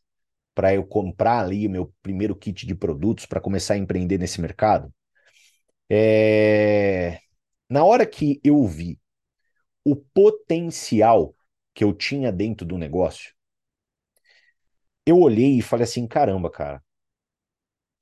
para 0.55 0.73
eu 0.75 0.85
comprar 0.85 1.41
ali 1.45 1.67
o 1.67 1.71
meu 1.71 1.93
primeiro 2.03 2.35
kit 2.35 2.65
de 2.67 2.75
produtos 2.75 3.25
para 3.25 3.41
começar 3.41 3.75
a 3.75 3.77
empreender 3.77 4.17
nesse 4.19 4.41
mercado. 4.41 4.93
É... 5.89 7.19
Na 7.69 7.83
hora 7.85 8.05
que 8.05 8.39
eu 8.43 8.65
vi 8.67 8.99
o 9.85 9.95
potencial 9.95 11.35
que 11.73 11.83
eu 11.83 11.93
tinha 11.93 12.31
dentro 12.31 12.65
do 12.65 12.77
negócio, 12.77 13.33
eu 15.05 15.19
olhei 15.19 15.57
e 15.59 15.61
falei 15.61 15.83
assim: 15.85 16.07
caramba, 16.07 16.49
cara. 16.49 16.83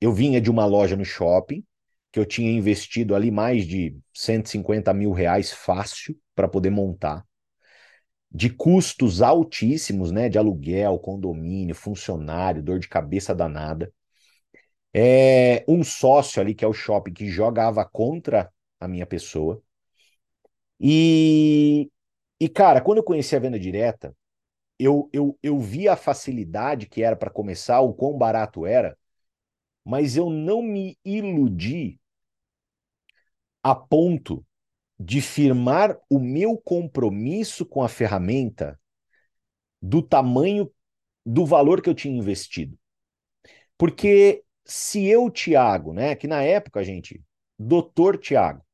Eu 0.04 0.12
vinha 0.12 0.38
de 0.38 0.50
uma 0.50 0.66
loja 0.66 0.96
no 0.96 1.04
shopping, 1.06 1.64
que 2.12 2.20
eu 2.20 2.26
tinha 2.26 2.52
investido 2.52 3.14
ali 3.14 3.30
mais 3.30 3.66
de 3.66 3.96
150 4.12 4.92
mil 4.92 5.12
reais 5.12 5.50
fácil 5.50 6.14
para 6.34 6.46
poder 6.46 6.68
montar, 6.68 7.24
de 8.30 8.50
custos 8.50 9.22
altíssimos, 9.22 10.10
né? 10.12 10.28
De 10.28 10.36
aluguel, 10.36 10.98
condomínio, 10.98 11.74
funcionário, 11.74 12.62
dor 12.62 12.78
de 12.78 12.86
cabeça 12.86 13.34
danada. 13.34 13.90
É, 14.92 15.64
um 15.66 15.82
sócio 15.82 16.40
ali, 16.40 16.54
que 16.54 16.64
é 16.64 16.68
o 16.68 16.72
shopping, 16.74 17.12
que 17.14 17.28
jogava 17.28 17.82
contra 17.84 18.52
a 18.78 18.86
minha 18.86 19.06
pessoa. 19.06 19.62
E, 20.80 21.90
e 22.40 22.48
cara, 22.48 22.80
quando 22.80 22.98
eu 22.98 23.04
conheci 23.04 23.34
a 23.36 23.38
venda 23.38 23.58
direta, 23.58 24.14
eu, 24.78 25.08
eu, 25.12 25.38
eu 25.42 25.58
vi 25.60 25.88
a 25.88 25.96
facilidade 25.96 26.86
que 26.88 27.02
era 27.02 27.16
para 27.16 27.30
começar, 27.30 27.80
o 27.80 27.94
quão 27.94 28.18
barato 28.18 28.66
era, 28.66 28.98
mas 29.84 30.16
eu 30.16 30.30
não 30.30 30.62
me 30.62 30.98
iludi 31.04 32.00
a 33.62 33.74
ponto 33.74 34.44
de 34.98 35.20
firmar 35.20 35.98
o 36.08 36.18
meu 36.18 36.56
compromisso 36.56 37.66
com 37.66 37.82
a 37.82 37.88
ferramenta 37.88 38.80
do 39.80 40.00
tamanho 40.02 40.72
do 41.26 41.44
valor 41.44 41.82
que 41.82 41.88
eu 41.88 41.94
tinha 41.94 42.16
investido. 42.16 42.78
Porque 43.76 44.44
se 44.64 45.04
eu, 45.06 45.30
Tiago, 45.30 45.92
né, 45.92 46.14
que 46.14 46.26
na 46.26 46.42
época, 46.42 46.84
gente, 46.84 47.22
doutor 47.58 48.18
Tiago, 48.18 48.64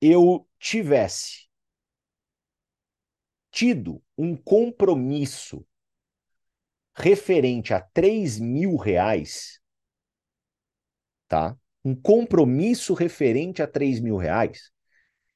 eu 0.00 0.46
tivesse 0.58 1.48
tido 3.50 4.02
um 4.18 4.36
compromisso 4.36 5.64
referente 6.96 7.72
a 7.72 7.80
3 7.80 8.38
mil 8.38 8.76
reais, 8.76 9.60
tá? 11.34 11.56
Um 11.84 11.96
compromisso 11.96 12.94
referente 12.94 13.60
a 13.60 13.66
3 13.66 13.98
mil 13.98 14.16
reais, 14.16 14.70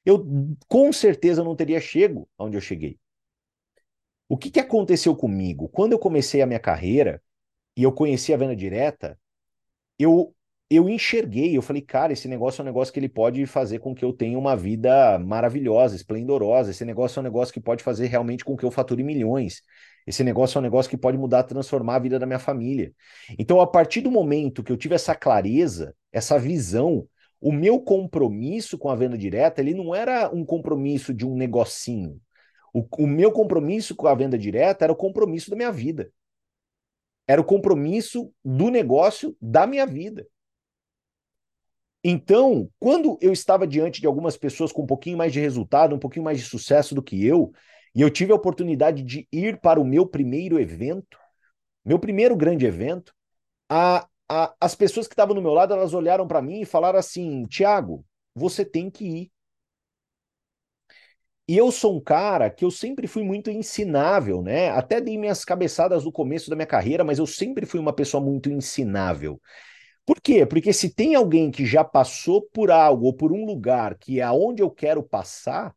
eu 0.06 0.24
com 0.68 0.92
certeza 0.92 1.42
não 1.42 1.56
teria 1.56 1.80
chego 1.80 2.28
onde 2.38 2.56
eu 2.56 2.60
cheguei. 2.60 3.00
O 4.28 4.36
que, 4.36 4.48
que 4.48 4.60
aconteceu 4.60 5.16
comigo? 5.16 5.68
Quando 5.68 5.92
eu 5.92 5.98
comecei 5.98 6.40
a 6.40 6.46
minha 6.46 6.60
carreira 6.60 7.20
e 7.76 7.82
eu 7.82 7.92
conheci 7.92 8.32
a 8.32 8.36
venda 8.36 8.54
direta, 8.54 9.18
eu 9.98 10.32
eu 10.70 10.88
enxerguei, 10.88 11.56
eu 11.56 11.62
falei, 11.62 11.80
cara, 11.80 12.12
esse 12.12 12.28
negócio 12.28 12.60
é 12.60 12.62
um 12.62 12.66
negócio 12.66 12.92
que 12.92 13.00
ele 13.00 13.08
pode 13.08 13.46
fazer 13.46 13.78
com 13.78 13.94
que 13.94 14.04
eu 14.04 14.12
tenha 14.12 14.38
uma 14.38 14.54
vida 14.54 15.18
maravilhosa, 15.18 15.96
esplendorosa. 15.96 16.70
Esse 16.70 16.84
negócio 16.84 17.18
é 17.18 17.20
um 17.20 17.24
negócio 17.24 17.54
que 17.54 17.60
pode 17.60 17.82
fazer 17.82 18.06
realmente 18.06 18.44
com 18.44 18.54
que 18.54 18.64
eu 18.64 18.70
fature 18.70 19.02
milhões. 19.02 19.62
Esse 20.06 20.22
negócio 20.22 20.58
é 20.58 20.60
um 20.60 20.62
negócio 20.62 20.90
que 20.90 20.96
pode 20.96 21.16
mudar, 21.16 21.44
transformar 21.44 21.96
a 21.96 21.98
vida 21.98 22.18
da 22.18 22.26
minha 22.26 22.38
família. 22.38 22.92
Então, 23.38 23.60
a 23.60 23.66
partir 23.66 24.02
do 24.02 24.10
momento 24.10 24.62
que 24.62 24.70
eu 24.70 24.76
tive 24.76 24.94
essa 24.94 25.14
clareza, 25.14 25.94
essa 26.12 26.38
visão, 26.38 27.08
o 27.40 27.50
meu 27.50 27.80
compromisso 27.80 28.76
com 28.76 28.90
a 28.90 28.96
venda 28.96 29.16
direta, 29.16 29.62
ele 29.62 29.72
não 29.72 29.94
era 29.94 30.30
um 30.34 30.44
compromisso 30.44 31.14
de 31.14 31.24
um 31.24 31.34
negocinho. 31.34 32.20
O, 32.74 32.86
o 32.98 33.06
meu 33.06 33.32
compromisso 33.32 33.96
com 33.96 34.06
a 34.06 34.14
venda 34.14 34.36
direta 34.36 34.84
era 34.84 34.92
o 34.92 34.96
compromisso 34.96 35.48
da 35.50 35.56
minha 35.56 35.72
vida. 35.72 36.12
Era 37.26 37.40
o 37.40 37.44
compromisso 37.44 38.32
do 38.44 38.70
negócio 38.70 39.34
da 39.40 39.66
minha 39.66 39.86
vida. 39.86 40.26
Então, 42.02 42.70
quando 42.78 43.18
eu 43.20 43.32
estava 43.32 43.66
diante 43.66 44.00
de 44.00 44.06
algumas 44.06 44.36
pessoas 44.36 44.72
com 44.72 44.82
um 44.82 44.86
pouquinho 44.86 45.18
mais 45.18 45.32
de 45.32 45.40
resultado, 45.40 45.94
um 45.94 45.98
pouquinho 45.98 46.24
mais 46.24 46.38
de 46.38 46.44
sucesso 46.44 46.94
do 46.94 47.02
que 47.02 47.24
eu, 47.24 47.52
e 47.94 48.00
eu 48.00 48.10
tive 48.10 48.32
a 48.32 48.36
oportunidade 48.36 49.02
de 49.02 49.26
ir 49.32 49.60
para 49.60 49.80
o 49.80 49.84
meu 49.84 50.06
primeiro 50.06 50.58
evento, 50.60 51.18
meu 51.84 51.98
primeiro 51.98 52.36
grande 52.36 52.66
evento, 52.66 53.14
a, 53.68 54.08
a, 54.28 54.54
as 54.60 54.74
pessoas 54.74 55.08
que 55.08 55.14
estavam 55.14 55.34
no 55.34 55.42
meu 55.42 55.54
lado, 55.54 55.74
elas 55.74 55.94
olharam 55.94 56.26
para 56.28 56.42
mim 56.42 56.62
e 56.62 56.66
falaram 56.66 56.98
assim: 56.98 57.46
Tiago, 57.46 58.04
você 58.34 58.64
tem 58.64 58.90
que 58.90 59.04
ir. 59.06 59.32
E 61.48 61.56
eu 61.56 61.72
sou 61.72 61.96
um 61.96 62.00
cara 62.00 62.50
que 62.50 62.62
eu 62.64 62.70
sempre 62.70 63.06
fui 63.06 63.22
muito 63.22 63.50
ensinável, 63.50 64.42
né? 64.42 64.68
Até 64.70 65.00
dei 65.00 65.16
minhas 65.16 65.44
cabeçadas 65.46 66.04
no 66.04 66.12
começo 66.12 66.50
da 66.50 66.56
minha 66.56 66.66
carreira, 66.66 67.02
mas 67.04 67.18
eu 67.18 67.26
sempre 67.26 67.64
fui 67.64 67.80
uma 67.80 67.92
pessoa 67.92 68.22
muito 68.22 68.50
ensinável. 68.50 69.40
Por 70.08 70.22
quê? 70.22 70.46
Porque 70.46 70.72
se 70.72 70.88
tem 70.88 71.14
alguém 71.14 71.50
que 71.50 71.66
já 71.66 71.84
passou 71.84 72.40
por 72.40 72.70
algo 72.70 73.04
ou 73.04 73.12
por 73.12 73.30
um 73.30 73.44
lugar 73.44 73.94
que 73.98 74.20
é 74.20 74.22
aonde 74.22 74.62
eu 74.62 74.70
quero 74.70 75.02
passar, 75.02 75.76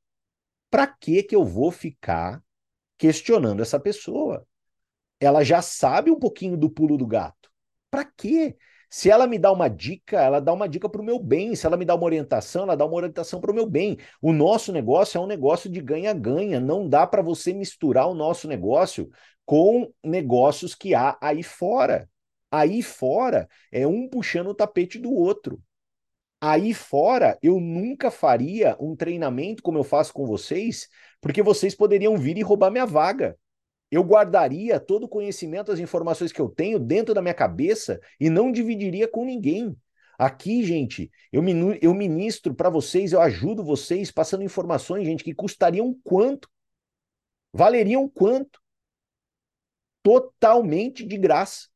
para 0.69 0.87
que 0.87 1.21
que 1.21 1.35
eu 1.35 1.43
vou 1.43 1.69
ficar 1.69 2.41
questionando 2.97 3.61
essa 3.61 3.77
pessoa? 3.77 4.47
Ela 5.19 5.43
já 5.43 5.61
sabe 5.61 6.09
um 6.09 6.17
pouquinho 6.17 6.55
do 6.55 6.69
pulo 6.69 6.95
do 6.97 7.05
gato. 7.05 7.51
Para 7.89 8.05
quê? 8.05 8.55
Se 8.89 9.09
ela 9.09 9.27
me 9.27 9.37
dá 9.37 9.51
uma 9.51 9.67
dica, 9.67 10.21
ela 10.21 10.39
dá 10.39 10.53
uma 10.53 10.69
dica 10.69 10.87
para 10.87 11.01
o 11.01 11.03
meu 11.03 11.19
bem. 11.19 11.53
Se 11.53 11.65
ela 11.65 11.75
me 11.75 11.83
dá 11.83 11.93
uma 11.93 12.05
orientação, 12.05 12.63
ela 12.63 12.77
dá 12.77 12.85
uma 12.85 12.95
orientação 12.95 13.41
para 13.41 13.51
o 13.51 13.53
meu 13.53 13.65
bem. 13.65 13.97
O 14.21 14.31
nosso 14.31 14.71
negócio 14.71 15.17
é 15.17 15.21
um 15.21 15.27
negócio 15.27 15.69
de 15.69 15.81
ganha-ganha. 15.81 16.57
Não 16.57 16.87
dá 16.87 17.05
para 17.05 17.21
você 17.21 17.53
misturar 17.53 18.07
o 18.07 18.13
nosso 18.13 18.47
negócio 18.47 19.09
com 19.45 19.91
negócios 20.01 20.73
que 20.73 20.95
há 20.95 21.17
aí 21.19 21.43
fora. 21.43 22.09
Aí 22.51 22.83
fora 22.83 23.47
é 23.71 23.87
um 23.87 24.09
puxando 24.09 24.47
o 24.47 24.55
tapete 24.55 24.99
do 24.99 25.11
outro. 25.11 25.63
Aí 26.43 26.73
fora, 26.73 27.37
eu 27.41 27.59
nunca 27.59 28.09
faria 28.09 28.75
um 28.79 28.95
treinamento 28.95 29.61
como 29.61 29.77
eu 29.77 29.83
faço 29.83 30.11
com 30.11 30.25
vocês, 30.25 30.89
porque 31.21 31.41
vocês 31.41 31.75
poderiam 31.75 32.17
vir 32.17 32.37
e 32.37 32.41
roubar 32.41 32.71
minha 32.71 32.85
vaga. 32.85 33.37
Eu 33.91 34.03
guardaria 34.03 34.79
todo 34.79 35.03
o 35.03 35.09
conhecimento, 35.09 35.71
as 35.71 35.79
informações 35.79 36.31
que 36.31 36.41
eu 36.41 36.49
tenho 36.49 36.79
dentro 36.79 37.13
da 37.13 37.21
minha 37.21 37.33
cabeça 37.33 37.99
e 38.19 38.29
não 38.29 38.51
dividiria 38.51 39.07
com 39.07 39.23
ninguém. 39.23 39.77
Aqui, 40.17 40.63
gente, 40.63 41.11
eu, 41.31 41.43
eu 41.81 41.93
ministro 41.93 42.55
para 42.55 42.69
vocês, 42.69 43.11
eu 43.11 43.21
ajudo 43.21 43.63
vocês 43.63 44.11
passando 44.11 44.43
informações, 44.43 45.05
gente, 45.05 45.23
que 45.23 45.33
custariam 45.33 45.95
quanto? 46.03 46.49
Valeriam 47.53 48.09
quanto? 48.09 48.59
Totalmente 50.03 51.05
de 51.05 51.17
graça. 51.17 51.70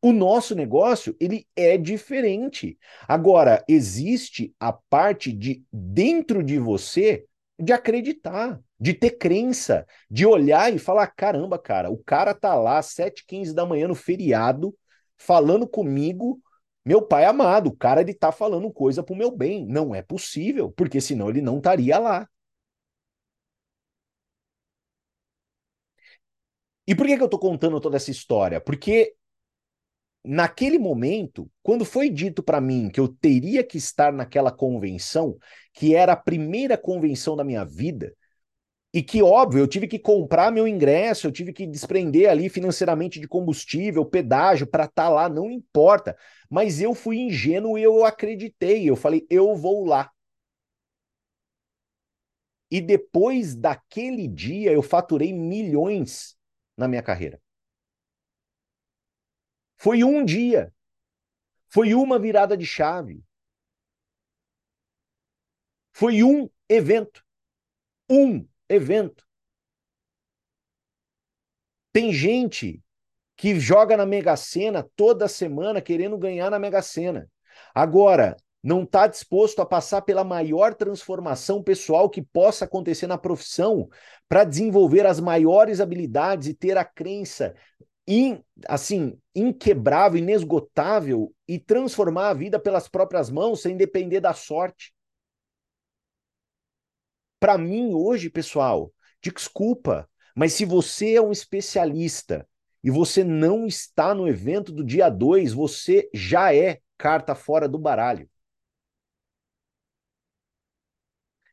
O 0.00 0.12
nosso 0.12 0.54
negócio, 0.54 1.16
ele 1.20 1.46
é 1.56 1.76
diferente. 1.76 2.78
Agora, 3.08 3.64
existe 3.68 4.54
a 4.60 4.72
parte 4.72 5.32
de 5.32 5.64
dentro 5.72 6.42
de 6.42 6.58
você 6.58 7.26
de 7.58 7.72
acreditar, 7.72 8.60
de 8.78 8.94
ter 8.94 9.10
crença, 9.18 9.84
de 10.08 10.24
olhar 10.24 10.72
e 10.72 10.78
falar: 10.78 11.08
caramba, 11.08 11.58
cara, 11.58 11.90
o 11.90 11.98
cara 11.98 12.32
tá 12.32 12.54
lá 12.54 12.78
às 12.78 12.86
7h15 12.86 13.52
da 13.52 13.66
manhã 13.66 13.88
no 13.88 13.94
feriado, 13.96 14.74
falando 15.16 15.66
comigo. 15.66 16.40
Meu 16.84 17.02
pai 17.02 17.24
amado, 17.24 17.66
o 17.68 17.76
cara 17.76 18.00
ele 18.00 18.14
tá 18.14 18.30
falando 18.32 18.72
coisa 18.72 19.02
pro 19.02 19.16
meu 19.16 19.30
bem. 19.30 19.66
Não 19.66 19.94
é 19.94 20.00
possível, 20.00 20.70
porque 20.72 21.00
senão 21.00 21.28
ele 21.28 21.42
não 21.42 21.58
estaria 21.58 21.98
lá. 21.98 22.26
E 26.86 26.94
por 26.94 27.06
que, 27.06 27.16
que 27.16 27.22
eu 27.22 27.28
tô 27.28 27.38
contando 27.38 27.80
toda 27.80 27.96
essa 27.96 28.10
história? 28.10 28.60
Porque 28.60 29.14
naquele 30.24 30.78
momento, 30.78 31.50
quando 31.62 31.84
foi 31.84 32.10
dito 32.10 32.42
para 32.42 32.60
mim 32.60 32.90
que 32.90 33.00
eu 33.00 33.08
teria 33.08 33.64
que 33.64 33.78
estar 33.78 34.12
naquela 34.12 34.50
convenção, 34.52 35.36
que 35.72 35.94
era 35.94 36.12
a 36.12 36.16
primeira 36.16 36.76
convenção 36.76 37.36
da 37.36 37.44
minha 37.44 37.64
vida, 37.64 38.14
e 38.92 39.02
que, 39.02 39.22
óbvio, 39.22 39.60
eu 39.60 39.68
tive 39.68 39.86
que 39.86 39.98
comprar 39.98 40.50
meu 40.50 40.66
ingresso, 40.66 41.26
eu 41.26 41.32
tive 41.32 41.52
que 41.52 41.66
desprender 41.66 42.28
ali 42.30 42.48
financeiramente 42.48 43.20
de 43.20 43.28
combustível, 43.28 44.04
pedágio 44.04 44.66
para 44.66 44.84
estar 44.84 45.04
tá 45.04 45.08
lá, 45.08 45.28
não 45.28 45.50
importa. 45.50 46.16
Mas 46.48 46.80
eu 46.80 46.94
fui 46.94 47.18
ingênuo 47.18 47.78
e 47.78 47.82
eu 47.82 48.04
acreditei. 48.04 48.88
Eu 48.88 48.96
falei, 48.96 49.26
eu 49.28 49.54
vou 49.54 49.84
lá. 49.84 50.10
E 52.70 52.80
depois 52.80 53.54
daquele 53.54 54.26
dia, 54.26 54.72
eu 54.72 54.82
faturei 54.82 55.32
milhões 55.32 56.36
na 56.76 56.88
minha 56.88 57.02
carreira. 57.02 57.40
Foi 59.78 60.02
um 60.02 60.24
dia. 60.24 60.74
Foi 61.68 61.94
uma 61.94 62.18
virada 62.18 62.56
de 62.56 62.66
chave. 62.66 63.22
Foi 65.92 66.22
um 66.22 66.50
evento. 66.68 67.24
Um 68.10 68.46
evento. 68.68 69.26
Tem 71.92 72.12
gente 72.12 72.82
que 73.36 73.58
joga 73.58 73.96
na 73.96 74.04
Mega 74.04 74.36
Sena 74.36 74.88
toda 74.96 75.28
semana 75.28 75.80
querendo 75.80 76.18
ganhar 76.18 76.50
na 76.50 76.58
Mega 76.58 76.82
Sena. 76.82 77.30
Agora, 77.74 78.36
não 78.62 78.82
está 78.82 79.06
disposto 79.06 79.62
a 79.62 79.66
passar 79.66 80.02
pela 80.02 80.24
maior 80.24 80.74
transformação 80.74 81.62
pessoal 81.62 82.10
que 82.10 82.20
possa 82.20 82.64
acontecer 82.64 83.06
na 83.06 83.16
profissão 83.16 83.88
para 84.28 84.44
desenvolver 84.44 85.06
as 85.06 85.20
maiores 85.20 85.80
habilidades 85.80 86.48
e 86.48 86.54
ter 86.54 86.76
a 86.76 86.84
crença 86.84 87.54
in, 88.08 88.42
assim, 88.66 89.20
inquebrável, 89.34 90.18
inesgotável 90.18 91.34
e 91.46 91.58
transformar 91.58 92.30
a 92.30 92.34
vida 92.34 92.58
pelas 92.58 92.88
próprias 92.88 93.28
mãos 93.28 93.60
sem 93.60 93.76
depender 93.76 94.18
da 94.18 94.32
sorte. 94.32 94.94
Para 97.38 97.58
mim, 97.58 97.92
hoje, 97.92 98.30
pessoal, 98.30 98.92
desculpa, 99.22 100.08
mas 100.34 100.54
se 100.54 100.64
você 100.64 101.16
é 101.16 101.20
um 101.20 101.30
especialista 101.30 102.48
e 102.82 102.90
você 102.90 103.22
não 103.22 103.66
está 103.66 104.14
no 104.14 104.26
evento 104.26 104.72
do 104.72 104.82
dia 104.82 105.10
2, 105.10 105.52
você 105.52 106.08
já 106.14 106.54
é 106.54 106.80
carta 106.96 107.34
fora 107.34 107.68
do 107.68 107.78
baralho. 107.78 108.28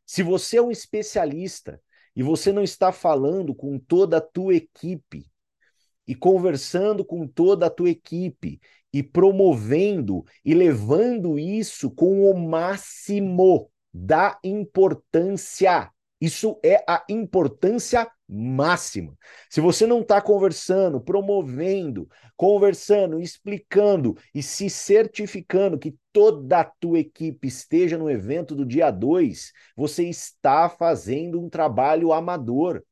Se 0.06 0.24
você 0.24 0.58
é 0.58 0.62
um 0.62 0.72
especialista 0.72 1.82
e 2.15 2.24
você 2.24 2.54
não 2.54 2.63
está 2.63 2.94
falando 2.94 3.54
com 3.54 3.78
toda 3.78 4.18
a 4.18 4.22
tua 4.22 4.56
equipe, 4.56 5.30
e 6.08 6.13
conversando 6.13 7.04
com 7.04 7.28
toda 7.28 7.68
a 7.68 7.70
tua 7.70 7.89
equipe 7.89 8.60
e 8.94 9.04
promovendo 9.04 10.24
e 10.44 10.54
levando 10.54 11.38
isso 11.38 11.91
com 11.91 12.30
o 12.30 12.34
máximo 12.34 13.70
da 13.94 14.39
importância. 14.44 15.89
Isso 16.20 16.58
é 16.63 16.84
a 16.88 17.04
importância 17.10 18.10
máxima. 18.28 19.13
Se 19.50 19.60
você 19.60 19.86
não 19.86 20.02
está 20.02 20.22
conversando, 20.22 21.00
promovendo, 21.00 22.10
conversando, 22.36 23.20
explicando 23.20 24.18
e 24.34 24.41
se 24.41 24.70
certificando 24.70 25.78
que 25.78 25.96
toda 26.12 26.62
a 26.62 26.63
tua 26.63 27.00
equipe 27.00 27.48
esteja 27.48 27.98
no 27.98 28.10
evento 28.10 28.56
do 28.56 28.65
dia 28.65 28.89
2, 28.91 29.52
você 29.76 30.06
está 30.06 30.70
fazendo 30.70 31.39
um 31.39 31.50
trabalho 31.50 32.13
amador. 32.13 32.84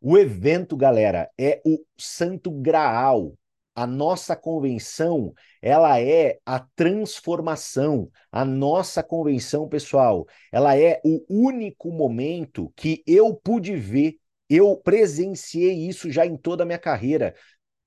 O 0.00 0.16
evento, 0.16 0.76
galera, 0.76 1.30
é 1.38 1.60
o 1.64 1.78
santo 1.98 2.50
graal. 2.50 3.34
A 3.74 3.86
nossa 3.86 4.34
convenção, 4.34 5.32
ela 5.60 6.00
é 6.00 6.38
a 6.44 6.58
transformação. 6.74 8.10
A 8.32 8.44
nossa 8.44 9.02
convenção, 9.02 9.68
pessoal, 9.68 10.26
ela 10.50 10.76
é 10.76 11.00
o 11.04 11.24
único 11.28 11.92
momento 11.92 12.72
que 12.76 13.02
eu 13.06 13.34
pude 13.34 13.76
ver, 13.76 14.16
eu 14.48 14.76
presenciei 14.76 15.86
isso 15.86 16.10
já 16.10 16.26
em 16.26 16.36
toda 16.36 16.62
a 16.62 16.66
minha 16.66 16.78
carreira. 16.78 17.34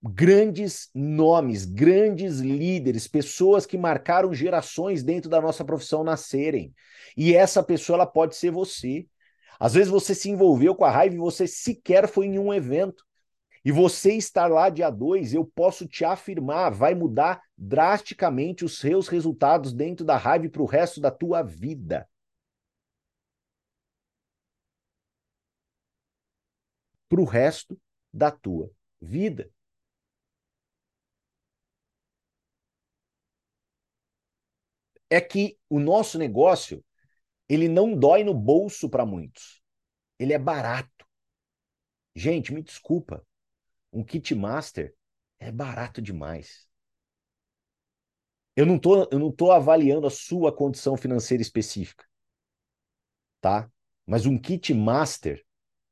Grandes 0.01 0.89
nomes, 0.93 1.65
grandes 1.65 2.39
líderes, 2.39 3.07
pessoas 3.07 3.65
que 3.65 3.77
marcaram 3.77 4.33
gerações 4.33 5.01
dentro 5.01 5.29
da 5.29 5.41
nossa 5.41 5.65
profissão 5.65 6.03
nascerem. 6.03 6.73
E 7.17 7.33
essa 7.35 7.63
pessoa 7.63 7.97
ela 7.97 8.05
pode 8.05 8.35
ser 8.35 8.51
você. 8.51 9.05
Às 9.59 9.73
vezes 9.73 9.89
você 9.89 10.13
se 10.15 10.29
envolveu 10.29 10.75
com 10.75 10.85
a 10.85 10.91
raiva 10.91 11.15
e 11.15 11.19
você 11.19 11.47
sequer 11.47 12.07
foi 12.07 12.25
em 12.27 12.39
um 12.39 12.53
evento. 12.53 13.05
E 13.65 13.71
você 13.71 14.13
estar 14.15 14.47
lá 14.47 14.69
dia 14.69 14.89
2, 14.89 15.33
eu 15.33 15.45
posso 15.45 15.87
te 15.87 16.03
afirmar, 16.03 16.71
vai 16.71 16.93
mudar 16.93 17.41
drasticamente 17.57 18.65
os 18.65 18.77
seus 18.77 19.07
resultados 19.07 19.71
dentro 19.73 20.05
da 20.05 20.17
raiva 20.17 20.49
para 20.49 20.61
o 20.61 20.65
resto 20.65 20.99
da 20.99 21.09
tua 21.09 21.41
vida. 21.41 22.07
Para 27.07 27.21
o 27.21 27.25
resto 27.25 27.79
da 28.11 28.31
tua 28.31 28.69
vida. 28.99 29.49
É 35.09 35.21
que 35.21 35.57
o 35.69 35.79
nosso 35.79 36.17
negócio 36.17 36.83
ele 37.47 37.67
não 37.67 37.97
dói 37.97 38.23
no 38.23 38.33
bolso 38.33 38.89
para 38.89 39.05
muitos. 39.05 39.61
Ele 40.17 40.33
é 40.33 40.39
barato. 40.39 41.05
Gente, 42.15 42.53
me 42.53 42.61
desculpa. 42.61 43.25
Um 43.91 44.03
kit 44.03 44.33
master 44.33 44.95
é 45.39 45.51
barato 45.51 46.01
demais. 46.01 46.67
Eu 48.55 48.65
não 48.65 48.77
tô, 48.77 49.09
eu 49.11 49.19
não 49.19 49.31
tô 49.31 49.51
avaliando 49.51 50.05
a 50.05 50.11
sua 50.11 50.55
condição 50.55 50.95
financeira 50.95 51.41
específica. 51.41 52.05
Tá? 53.41 53.69
Mas 54.05 54.25
um 54.25 54.37
kit 54.37 54.73
master, 54.73 55.43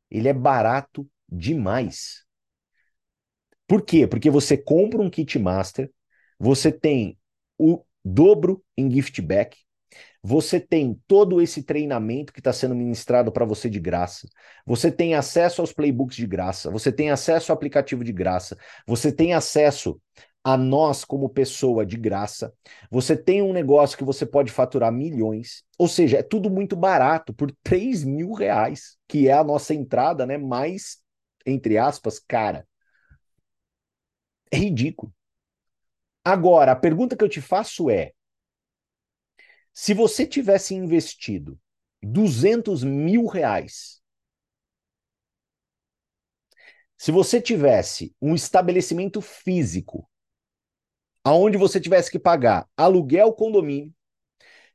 ele 0.09 0.27
é 0.27 0.33
barato 0.33 1.09
demais. 1.27 2.25
Por 3.67 3.83
quê? 3.83 4.05
Porque 4.05 4.29
você 4.29 4.57
compra 4.57 5.01
um 5.01 5.09
kit 5.09 5.39
master, 5.39 5.91
você 6.37 6.71
tem 6.71 7.17
o 7.57 7.83
dobro 8.03 8.63
em 8.75 8.91
gift 8.91 9.21
back, 9.21 9.57
você 10.23 10.59
tem 10.59 10.99
todo 11.07 11.41
esse 11.41 11.63
treinamento 11.63 12.31
que 12.31 12.39
está 12.39 12.53
sendo 12.53 12.75
ministrado 12.75 13.31
para 13.31 13.45
você 13.45 13.69
de 13.69 13.79
graça. 13.79 14.27
Você 14.65 14.91
tem 14.91 15.15
acesso 15.15 15.61
aos 15.61 15.73
playbooks 15.73 16.15
de 16.15 16.27
graça. 16.27 16.69
Você 16.69 16.91
tem 16.91 17.09
acesso 17.09 17.51
ao 17.51 17.55
aplicativo 17.55 18.03
de 18.03 18.13
graça. 18.13 18.57
Você 18.85 19.11
tem 19.11 19.33
acesso 19.33 19.99
a 20.43 20.55
nós 20.57 21.03
como 21.03 21.29
pessoa 21.29 21.85
de 21.85 21.97
graça. 21.97 22.53
Você 22.89 23.15
tem 23.15 23.41
um 23.41 23.53
negócio 23.53 23.97
que 23.97 24.03
você 24.03 24.25
pode 24.25 24.51
faturar 24.51 24.91
milhões. 24.91 25.63
Ou 25.77 25.87
seja, 25.87 26.17
é 26.19 26.23
tudo 26.23 26.49
muito 26.49 26.75
barato, 26.75 27.33
por 27.33 27.51
3 27.63 28.03
mil 28.03 28.33
reais, 28.33 28.97
que 29.07 29.27
é 29.27 29.33
a 29.33 29.43
nossa 29.43 29.73
entrada, 29.73 30.25
né? 30.25 30.37
Mais, 30.37 30.97
entre 31.45 31.77
aspas, 31.77 32.19
cara. 32.19 32.65
É 34.51 34.57
ridículo. 34.57 35.11
Agora, 36.23 36.71
a 36.71 36.75
pergunta 36.75 37.15
que 37.15 37.23
eu 37.23 37.29
te 37.29 37.41
faço 37.41 37.89
é: 37.89 38.11
se 39.73 39.93
você 39.93 40.25
tivesse 40.25 40.73
investido 40.75 41.59
200 42.03 42.83
mil 42.83 43.25
reais, 43.25 44.01
se 46.97 47.11
você 47.11 47.41
tivesse 47.41 48.15
um 48.21 48.35
estabelecimento 48.35 49.21
físico, 49.21 50.07
aonde 51.23 51.57
você 51.57 51.79
tivesse 51.79 52.11
que 52.11 52.19
pagar 52.19 52.67
aluguel 52.75 53.33
condomínio, 53.33 53.93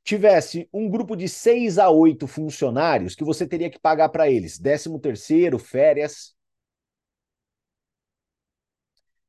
tivesse 0.03 0.69
um 0.73 0.89
grupo 0.89 1.17
de 1.17 1.29
seis 1.29 1.79
a 1.79 1.91
oito 1.91 2.27
funcionários 2.29 3.15
que 3.17 3.25
você 3.25 3.47
teria 3.47 3.69
que 3.69 3.79
pagar 3.79 4.09
para 4.09 4.31
eles, 4.31 4.59
décimo 4.59 5.01
terceiro, 5.01 5.59
férias. 5.59 6.37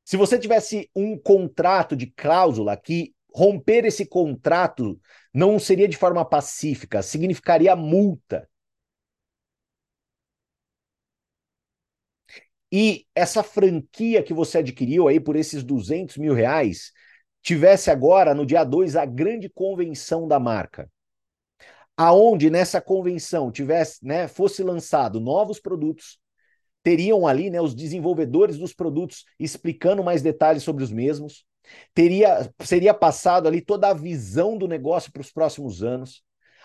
Se 0.05 0.15
você 0.15 0.39
tivesse 0.39 0.89
um 0.95 1.17
contrato 1.17 1.95
de 1.95 2.07
cláusula 2.07 2.77
que 2.77 3.13
romper 3.37 3.85
esse 3.85 4.03
contrato 4.03 4.99
não 5.31 5.59
seria 5.59 5.87
de 5.87 5.95
forma 5.95 6.25
pacífica, 6.25 7.03
significaria 7.03 7.75
multa. 7.75 8.49
E 12.71 13.05
essa 13.13 13.43
franquia 13.43 14.23
que 14.23 14.33
você 14.33 14.57
adquiriu 14.57 15.07
aí 15.07 15.19
por 15.19 15.35
esses 15.35 15.63
200 15.63 16.17
mil 16.17 16.33
reais, 16.33 16.91
tivesse 17.43 17.91
agora, 17.91 18.33
no 18.33 18.43
dia 18.43 18.63
2, 18.63 18.95
a 18.95 19.05
grande 19.05 19.47
convenção 19.49 20.27
da 20.27 20.39
marca. 20.39 20.91
Aonde 21.95 22.49
nessa 22.49 22.81
convenção 22.81 23.51
tivesse, 23.51 24.03
né, 24.03 24.27
fosse 24.27 24.63
lançado 24.63 25.19
novos 25.19 25.59
produtos, 25.59 26.19
teriam 26.81 27.27
ali 27.27 27.51
né, 27.51 27.61
os 27.61 27.75
desenvolvedores 27.75 28.57
dos 28.57 28.73
produtos 28.73 29.25
explicando 29.39 30.03
mais 30.03 30.23
detalhes 30.23 30.63
sobre 30.63 30.83
os 30.83 30.91
mesmos, 30.91 31.45
teria 31.93 32.51
seria 32.61 32.93
passado 32.93 33.47
ali 33.47 33.61
toda 33.61 33.89
a 33.89 33.93
visão 33.93 34.57
do 34.57 34.67
negócio 34.67 35.11
para 35.11 35.21
os 35.21 35.31
próximos 35.31 35.83
anos. 35.83 36.23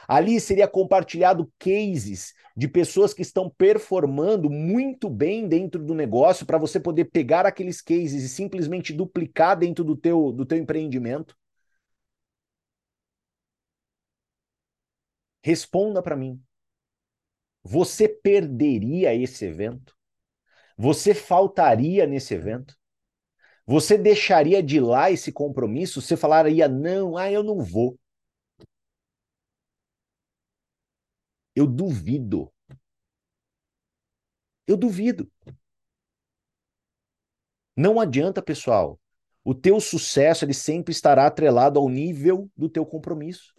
Ali 0.09 0.41
seria 0.41 0.67
compartilhado 0.67 1.51
cases 1.59 2.35
de 2.57 2.69
pessoas 2.69 3.15
que 3.15 3.23
estão 3.23 3.49
performando 3.49 4.51
muito 4.51 5.09
bem 5.09 5.49
dentro 5.49 5.83
do 5.83 5.95
negócio 5.95 6.45
para 6.45 6.59
você 6.59 6.81
poder 6.81 7.07
pegar 7.07 7.47
aqueles 7.47 7.81
cases 7.81 8.23
e 8.25 8.29
simplesmente 8.29 8.93
duplicar 8.93 9.57
dentro 9.59 9.85
do 9.85 9.97
teu, 9.97 10.33
do 10.33 10.45
teu 10.45 10.59
empreendimento. 10.59 11.37
Responda 15.43 16.03
para 16.03 16.17
mim. 16.17 16.43
Você 17.65 18.09
perderia 18.09 19.15
esse 19.15 19.45
evento? 19.45 19.97
Você 20.77 21.15
faltaria 21.15 22.07
nesse 22.07 22.35
evento? 22.35 22.77
Você 23.67 23.97
deixaria 23.97 24.63
de 24.63 24.81
lá 24.81 25.11
esse 25.11 25.33
compromisso? 25.33 26.01
Você 26.03 26.17
falaria, 26.17 26.69
não, 26.69 27.17
ah, 27.17 27.31
eu 27.31 27.43
não 27.43 27.61
vou. 27.61 27.99
Eu 31.55 31.67
duvido. 31.67 32.53
Eu 34.67 34.77
duvido. 34.77 35.31
Não 37.77 38.01
adianta, 38.01 38.43
pessoal. 38.43 38.99
O 39.45 39.55
teu 39.55 39.81
sucesso 39.81 40.45
ele 40.45 40.55
sempre 40.55 40.93
estará 40.93 41.27
atrelado 41.27 41.79
ao 41.79 41.89
nível 41.89 42.51
do 42.57 42.69
teu 42.69 42.87
compromisso. 42.87 43.53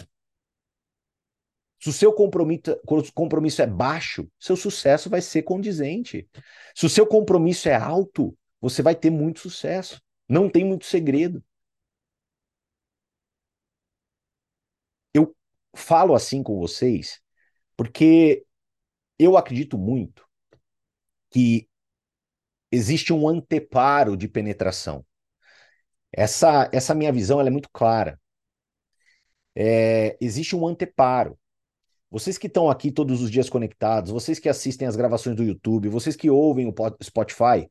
Se 1.81 1.89
o 1.89 1.93
seu 1.93 2.13
compromisso, 2.13 2.79
compromisso 3.13 3.61
é 3.61 3.67
baixo, 3.67 4.25
seu 4.39 4.55
sucesso 4.55 5.09
vai 5.09 5.21
ser 5.21 5.43
condizente. 5.43 6.29
Se 6.73 6.85
o 6.85 6.89
seu 6.89 7.05
compromisso 7.05 7.67
é 7.67 7.75
alto, 7.75 8.37
você 8.63 8.81
vai 8.81 8.95
ter 8.95 9.09
muito 9.09 9.41
sucesso. 9.41 10.01
Não 10.27 10.49
tem 10.49 10.63
muito 10.63 10.85
segredo. 10.85 11.43
Eu 15.13 15.35
falo 15.75 16.15
assim 16.15 16.41
com 16.41 16.57
vocês 16.57 17.21
porque 17.75 18.45
eu 19.19 19.35
acredito 19.35 19.77
muito 19.77 20.25
que 21.29 21.67
existe 22.71 23.11
um 23.11 23.27
anteparo 23.27 24.15
de 24.15 24.29
penetração. 24.29 25.05
Essa, 26.09 26.69
essa 26.71 26.95
minha 26.95 27.11
visão 27.11 27.41
é 27.41 27.49
muito 27.49 27.69
clara. 27.69 28.17
É, 29.53 30.17
existe 30.21 30.55
um 30.55 30.65
anteparo. 30.65 31.37
Vocês 32.09 32.37
que 32.37 32.47
estão 32.47 32.69
aqui 32.69 32.91
todos 32.93 33.21
os 33.21 33.29
dias 33.29 33.49
conectados, 33.49 34.09
vocês 34.09 34.39
que 34.39 34.47
assistem 34.47 34.87
as 34.87 34.95
gravações 34.95 35.35
do 35.35 35.43
YouTube, 35.43 35.89
vocês 35.89 36.15
que 36.15 36.29
ouvem 36.29 36.65
o 36.67 36.73
Spotify, 37.03 37.67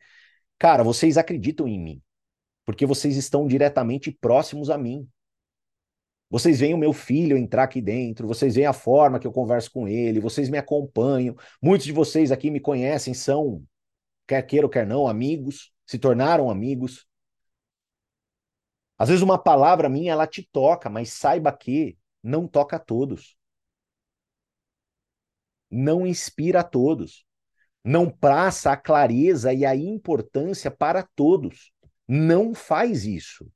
Cara, 0.62 0.84
vocês 0.84 1.18
acreditam 1.18 1.66
em 1.66 1.76
mim, 1.76 2.00
porque 2.64 2.86
vocês 2.86 3.16
estão 3.16 3.48
diretamente 3.48 4.12
próximos 4.12 4.70
a 4.70 4.78
mim. 4.78 5.10
Vocês 6.30 6.60
veem 6.60 6.72
o 6.72 6.78
meu 6.78 6.92
filho 6.92 7.36
entrar 7.36 7.64
aqui 7.64 7.82
dentro, 7.82 8.28
vocês 8.28 8.54
veem 8.54 8.68
a 8.68 8.72
forma 8.72 9.18
que 9.18 9.26
eu 9.26 9.32
converso 9.32 9.72
com 9.72 9.88
ele, 9.88 10.20
vocês 10.20 10.48
me 10.48 10.56
acompanham. 10.56 11.34
Muitos 11.60 11.84
de 11.84 11.90
vocês 11.90 12.30
aqui 12.30 12.48
me 12.48 12.60
conhecem, 12.60 13.12
são, 13.12 13.66
quer 14.24 14.40
queira 14.42 14.64
ou 14.64 14.70
quer 14.70 14.86
não, 14.86 15.08
amigos, 15.08 15.72
se 15.84 15.98
tornaram 15.98 16.48
amigos. 16.48 17.08
Às 18.96 19.08
vezes 19.08 19.22
uma 19.22 19.42
palavra 19.42 19.88
minha 19.88 20.12
ela 20.12 20.28
te 20.28 20.48
toca, 20.52 20.88
mas 20.88 21.12
saiba 21.12 21.50
que 21.50 21.98
não 22.22 22.46
toca 22.46 22.76
a 22.76 22.78
todos. 22.78 23.36
Não 25.68 26.06
inspira 26.06 26.60
a 26.60 26.64
todos 26.64 27.26
não 27.84 28.08
passa 28.08 28.72
a 28.72 28.76
clareza 28.76 29.52
e 29.52 29.64
a 29.64 29.74
importância 29.74 30.70
para 30.70 31.06
todos. 31.14 31.72
Não 32.06 32.54
faz 32.54 33.04
isso. 33.04 33.46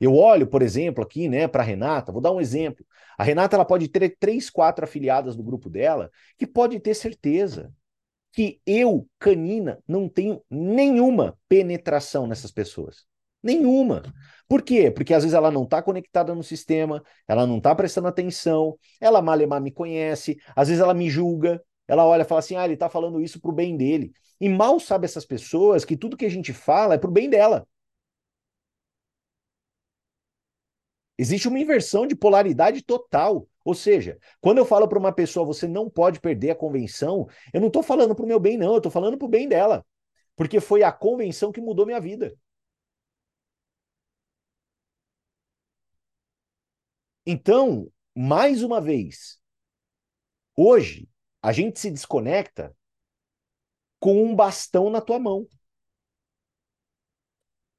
Eu 0.00 0.14
olho, 0.14 0.46
por 0.46 0.62
exemplo, 0.62 1.02
aqui, 1.02 1.28
né, 1.28 1.48
para 1.48 1.62
a 1.62 1.66
Renata, 1.66 2.12
vou 2.12 2.20
dar 2.20 2.32
um 2.32 2.40
exemplo. 2.40 2.86
A 3.18 3.24
Renata 3.24 3.56
ela 3.56 3.64
pode 3.64 3.88
ter 3.88 4.16
três, 4.18 4.48
quatro 4.48 4.84
afiliadas 4.84 5.34
do 5.34 5.42
grupo 5.42 5.68
dela, 5.68 6.10
que 6.36 6.46
pode 6.46 6.78
ter 6.78 6.94
certeza 6.94 7.72
que 8.32 8.60
eu, 8.64 9.08
canina, 9.18 9.82
não 9.88 10.08
tenho 10.08 10.40
nenhuma 10.48 11.36
penetração 11.48 12.26
nessas 12.26 12.52
pessoas. 12.52 13.04
Nenhuma. 13.42 14.02
Por 14.48 14.62
quê? 14.62 14.90
Porque 14.90 15.14
às 15.14 15.22
vezes 15.24 15.34
ela 15.34 15.50
não 15.50 15.64
está 15.64 15.82
conectada 15.82 16.34
no 16.34 16.42
sistema, 16.42 17.02
ela 17.26 17.46
não 17.46 17.58
está 17.58 17.74
prestando 17.74 18.08
atenção, 18.08 18.78
ela 19.00 19.22
malemar 19.22 19.60
me 19.60 19.72
conhece, 19.72 20.38
às 20.54 20.68
vezes 20.68 20.82
ela 20.82 20.94
me 20.94 21.10
julga, 21.10 21.62
ela 21.88 22.06
olha 22.06 22.22
e 22.22 22.24
fala 22.24 22.40
assim: 22.40 22.56
ah, 22.56 22.64
ele 22.64 22.74
está 22.74 22.88
falando 22.88 23.20
isso 23.20 23.40
para 23.40 23.50
o 23.50 23.54
bem 23.54 23.76
dele. 23.76 24.12
E 24.40 24.48
mal 24.48 24.78
sabe 24.78 25.06
essas 25.06 25.24
pessoas 25.26 25.84
que 25.84 25.96
tudo 25.96 26.16
que 26.16 26.26
a 26.26 26.30
gente 26.30 26.52
fala 26.52 26.94
é 26.94 26.98
para 26.98 27.10
o 27.10 27.12
bem 27.12 27.28
dela. 27.30 27.66
Existe 31.18 31.48
uma 31.48 31.58
inversão 31.58 32.06
de 32.06 32.14
polaridade 32.14 32.82
total. 32.82 33.48
Ou 33.64 33.74
seja, 33.74 34.18
quando 34.40 34.58
eu 34.58 34.64
falo 34.64 34.88
para 34.88 34.98
uma 34.98 35.12
pessoa 35.12 35.44
você 35.44 35.66
não 35.66 35.90
pode 35.90 36.20
perder 36.20 36.50
a 36.50 36.54
convenção, 36.54 37.26
eu 37.52 37.60
não 37.60 37.68
estou 37.68 37.82
falando 37.82 38.14
para 38.14 38.24
o 38.24 38.28
meu 38.28 38.38
bem, 38.40 38.56
não, 38.56 38.72
eu 38.72 38.76
estou 38.78 38.92
falando 38.92 39.18
para 39.18 39.26
o 39.26 39.28
bem 39.28 39.48
dela. 39.48 39.84
Porque 40.36 40.60
foi 40.60 40.82
a 40.82 40.92
convenção 40.92 41.52
que 41.52 41.60
mudou 41.60 41.84
minha 41.86 42.00
vida. 42.00 42.34
Então, 47.26 47.92
mais 48.14 48.62
uma 48.62 48.80
vez, 48.80 49.38
hoje, 50.56 51.08
a 51.42 51.52
gente 51.52 51.78
se 51.78 51.90
desconecta 51.90 52.74
com 54.00 54.22
um 54.22 54.34
bastão 54.34 54.90
na 54.90 55.00
tua 55.00 55.18
mão. 55.18 55.46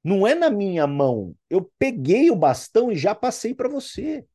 Não 0.02 0.26
é 0.26 0.34
na 0.34 0.50
minha 0.50 0.86
mão. 0.86 1.36
Eu 1.48 1.70
peguei 1.78 2.30
o 2.30 2.36
bastão 2.36 2.90
e 2.90 2.96
já 2.96 3.14
passei 3.14 3.54
para 3.54 3.68
você. 3.68 4.26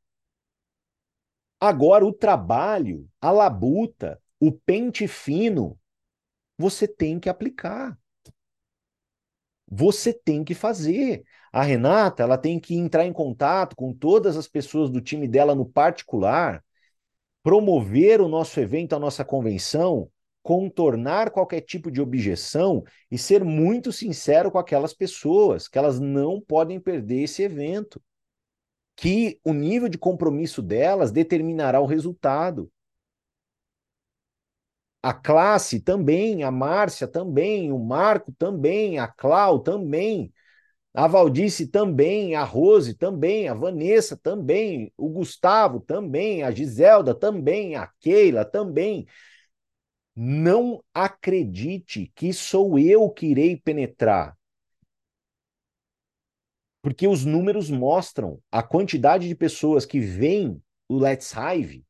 Agora, 1.60 2.06
o 2.06 2.13
trabalho, 2.13 3.10
a 3.19 3.31
labuta, 3.31 4.21
o 4.39 4.52
pente 4.52 5.08
fino, 5.08 5.79
você 6.58 6.87
tem 6.87 7.19
que 7.19 7.29
aplicar. 7.29 7.97
Você 9.67 10.13
tem 10.13 10.43
que 10.43 10.54
fazer. 10.54 11.25
A 11.52 11.63
Renata, 11.63 12.21
ela 12.21 12.37
tem 12.37 12.60
que 12.60 12.75
entrar 12.75 13.06
em 13.06 13.13
contato 13.13 13.75
com 13.75 13.93
todas 13.93 14.37
as 14.37 14.47
pessoas 14.47 14.89
do 14.91 15.02
time 15.02 15.27
dela 15.27 15.56
no 15.56 15.65
particular 15.65 16.63
promover 17.46 18.21
o 18.21 18.27
nosso 18.27 18.60
evento, 18.60 18.96
a 18.96 19.00
nossa 19.00 19.23
convenção, 19.23 20.10
contornar 20.41 21.29
qualquer 21.31 21.62
tipo 21.62 21.91
de 21.91 22.02
objeção 22.02 22.83
e 23.12 23.19
ser 23.19 23.46
muito 23.46 23.93
sincero 23.93 24.52
com 24.52 24.58
aquelas 24.58 24.96
pessoas, 24.96 25.67
que 25.67 25.77
elas 25.77 26.00
não 26.02 26.41
podem 26.41 26.79
perder 26.81 27.21
esse 27.23 27.43
evento. 27.43 28.02
que 28.98 29.39
o 29.46 29.54
nível 29.54 29.87
de 29.89 29.98
compromisso 29.98 30.62
delas 30.62 31.12
determinará 31.12 31.79
o 31.81 31.85
resultado. 31.85 32.69
A 35.02 35.13
classe 35.13 35.79
também, 35.79 36.43
a 36.43 36.52
Márcia 36.52 37.08
também, 37.08 37.71
o 37.71 37.77
Marco 37.79 38.31
também, 38.33 38.98
a 38.98 39.08
Clau 39.08 39.60
também, 39.60 40.33
a 40.96 41.08
Valdice 41.08 41.67
também, 41.67 42.35
a 42.35 42.43
Rose 42.43 42.93
também, 42.93 43.50
a 43.50 43.54
Vanessa 43.54 44.15
também, 44.15 44.93
o 44.96 45.10
Gustavo 45.10 45.81
também, 45.81 46.41
a 46.41 46.52
Giselda 46.52 47.13
também, 47.13 47.75
a 47.75 47.85
Keila 48.00 48.46
também. 48.46 49.06
Não 50.15 50.81
acredite 50.93 52.10
que 52.15 52.31
sou 52.31 52.79
eu 52.79 53.10
que 53.10 53.25
irei 53.27 53.58
penetrar. 53.58 54.37
Porque 56.81 57.08
os 57.08 57.25
números 57.25 57.69
mostram 57.69 58.39
a 58.50 58.63
quantidade 58.63 59.27
de 59.27 59.35
pessoas 59.35 59.85
que 59.85 60.00
veem 60.00 60.63
o 60.87 60.98
Let's 60.98 61.33
Hive. 61.33 61.85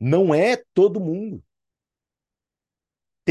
Não 0.00 0.34
é 0.34 0.56
todo 0.74 0.98
mundo. 0.98 1.40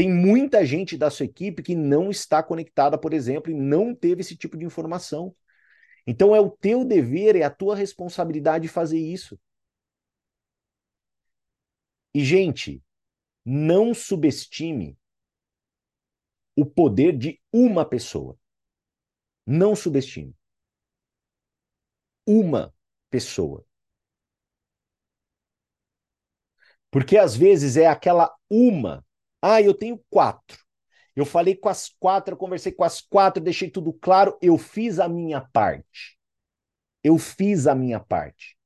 Tem 0.00 0.10
muita 0.10 0.64
gente 0.64 0.96
da 0.96 1.10
sua 1.10 1.26
equipe 1.26 1.62
que 1.62 1.74
não 1.74 2.10
está 2.10 2.42
conectada, 2.42 2.96
por 2.96 3.12
exemplo, 3.12 3.52
e 3.52 3.54
não 3.54 3.94
teve 3.94 4.22
esse 4.22 4.34
tipo 4.34 4.56
de 4.56 4.64
informação. 4.64 5.36
Então 6.06 6.34
é 6.34 6.40
o 6.40 6.48
teu 6.48 6.86
dever, 6.86 7.36
é 7.36 7.42
a 7.42 7.50
tua 7.50 7.76
responsabilidade 7.76 8.66
fazer 8.66 8.98
isso. 8.98 9.38
E, 12.14 12.24
gente, 12.24 12.82
não 13.44 13.92
subestime 13.92 14.98
o 16.56 16.64
poder 16.64 17.14
de 17.14 17.38
uma 17.52 17.84
pessoa. 17.84 18.38
Não 19.46 19.76
subestime. 19.76 20.34
Uma 22.26 22.74
pessoa. 23.10 23.66
Porque 26.90 27.18
às 27.18 27.36
vezes 27.36 27.76
é 27.76 27.86
aquela 27.86 28.34
uma 28.48 29.04
ah, 29.42 29.60
eu 29.60 29.74
tenho 29.74 30.02
quatro. 30.10 30.58
Eu 31.14 31.26
falei 31.26 31.54
com 31.54 31.68
as 31.68 31.88
quatro, 31.98 32.34
eu 32.34 32.38
conversei 32.38 32.72
com 32.72 32.84
as 32.84 33.00
quatro, 33.00 33.42
deixei 33.42 33.70
tudo 33.70 33.92
claro, 33.92 34.38
eu 34.40 34.56
fiz 34.56 34.98
a 34.98 35.08
minha 35.08 35.40
parte. 35.40 36.18
Eu 37.02 37.18
fiz 37.18 37.66
a 37.66 37.74
minha 37.74 37.98
parte. 37.98 38.56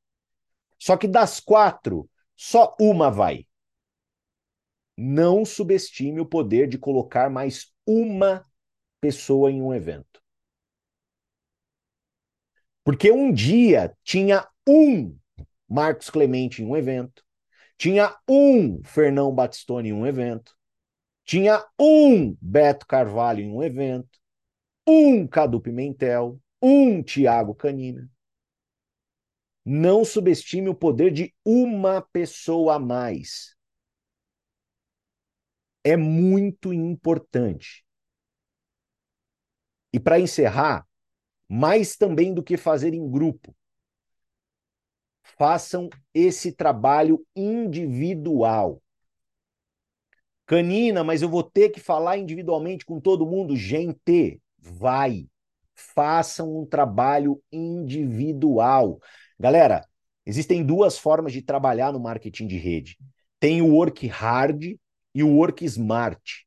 Só 0.79 0.97
que 0.97 1.09
das 1.09 1.41
quatro, 1.41 2.09
só 2.37 2.77
uma 2.81 3.11
vai. 3.11 3.47
Não 4.97 5.45
subestime 5.45 6.21
o 6.21 6.27
poder 6.27 6.69
de 6.69 6.79
colocar 6.79 7.31
mais 7.31 7.73
uma 7.87 8.45
pessoa 9.01 9.51
em 9.51 9.61
um 9.61 9.75
evento. 9.75 10.23
Porque 12.85 13.11
um 13.11 13.33
dia 13.33 13.97
tinha 14.05 14.47
um 14.69 15.17
Marcos 15.69 16.11
Clemente 16.11 16.63
em 16.63 16.67
um 16.67 16.77
evento, 16.77 17.25
tinha 17.77 18.17
um 18.29 18.83
Fernão 18.85 19.35
Batistoni 19.35 19.89
em 19.89 19.93
um 19.93 20.07
evento, 20.07 20.54
tinha 21.25 21.65
um 21.81 22.37
Beto 22.41 22.87
Carvalho 22.87 23.41
em 23.41 23.51
um 23.51 23.63
evento, 23.63 24.19
um 24.87 25.27
Cadu 25.27 25.61
Pimentel, 25.61 26.41
um 26.61 27.03
Tiago 27.03 27.55
Canina. 27.55 28.11
Não 29.65 30.05
subestime 30.05 30.69
o 30.69 30.75
poder 30.75 31.11
de 31.11 31.35
uma 31.45 32.03
pessoa 32.03 32.75
a 32.75 32.79
mais. 32.79 33.57
É 35.83 35.97
muito 35.97 36.73
importante. 36.73 37.85
E 39.93 40.01
para 40.01 40.21
encerrar, 40.21 40.87
mais 41.49 41.97
também 41.97 42.35
do 42.35 42.43
que 42.43 42.57
fazer 42.57 42.93
em 42.93 43.11
grupo, 43.11 43.57
façam 45.23 45.89
esse 46.13 46.53
trabalho 46.53 47.27
individual. 47.35 48.83
Canina, 50.47 51.03
mas 51.03 51.23
eu 51.23 51.29
vou 51.29 51.43
ter 51.43 51.71
que 51.71 51.81
falar 51.81 52.19
individualmente 52.19 52.85
com 52.85 53.01
todo 53.01 53.27
mundo. 53.27 53.57
Gente, 53.57 54.41
vai. 54.59 55.27
Façam 55.75 56.61
um 56.61 56.67
trabalho 56.67 57.43
individual. 57.51 59.01
Galera, 59.39 59.87
existem 60.25 60.65
duas 60.65 60.99
formas 60.99 61.33
de 61.33 61.43
trabalhar 61.43 61.93
no 61.93 62.01
marketing 62.01 62.47
de 62.47 62.57
rede. 62.57 62.99
Tem 63.41 63.63
o 63.63 63.75
work 63.75 64.07
hard 64.07 64.77
e 65.15 65.23
o 65.23 65.37
work 65.37 65.65
smart. 65.65 66.47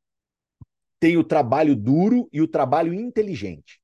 Tem 0.99 1.17
o 1.17 1.23
trabalho 1.23 1.75
duro 1.75 2.27
e 2.31 2.41
o 2.41 2.47
trabalho 2.47 2.93
inteligente. 2.93 3.79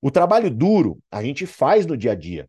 O 0.00 0.10
trabalho 0.10 0.50
duro 0.50 0.98
a 1.10 1.22
gente 1.22 1.46
faz 1.46 1.86
no 1.86 1.96
dia 1.96 2.12
a 2.12 2.14
dia. 2.14 2.48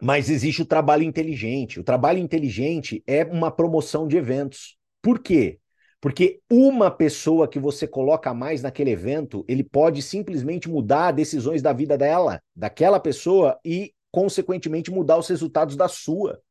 Mas 0.00 0.28
existe 0.28 0.62
o 0.62 0.66
trabalho 0.66 1.02
inteligente. 1.02 1.80
O 1.80 1.84
trabalho 1.84 2.18
inteligente 2.18 3.02
é 3.06 3.24
uma 3.24 3.50
promoção 3.50 4.06
de 4.06 4.16
eventos. 4.16 4.75
Por 5.06 5.20
quê? 5.20 5.60
Porque 6.00 6.40
uma 6.50 6.90
pessoa 6.90 7.46
que 7.46 7.60
você 7.60 7.86
coloca 7.86 8.34
mais 8.34 8.60
naquele 8.60 8.90
evento, 8.90 9.44
ele 9.46 9.62
pode 9.62 10.02
simplesmente 10.02 10.68
mudar 10.68 11.12
decisões 11.12 11.62
da 11.62 11.72
vida 11.72 11.96
dela, 11.96 12.42
daquela 12.56 12.98
pessoa 12.98 13.56
e, 13.64 13.94
consequentemente, 14.10 14.90
mudar 14.90 15.16
os 15.16 15.28
resultados 15.28 15.76
da 15.76 15.86
sua. 15.86 16.42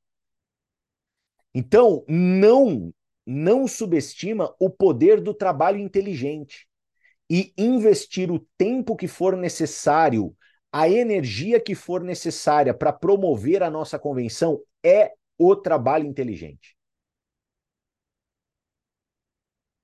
Então, 1.54 2.06
não, 2.08 2.94
não 3.26 3.68
subestima 3.68 4.56
o 4.58 4.70
poder 4.70 5.20
do 5.20 5.34
trabalho 5.34 5.78
inteligente 5.78 6.66
e 7.30 7.54
investir 7.58 8.32
o 8.32 8.40
tempo 8.58 8.96
que 8.96 9.10
for 9.10 9.36
necessário, 9.36 10.34
a 10.72 10.88
energia 10.88 11.60
que 11.60 11.76
for 11.76 12.02
necessária 12.02 12.74
para 12.74 12.94
promover 12.94 13.62
a 13.62 13.70
nossa 13.70 14.00
convenção 14.00 14.62
é 14.82 15.12
o 15.38 15.58
trabalho 15.58 16.08
inteligente. 16.08 16.75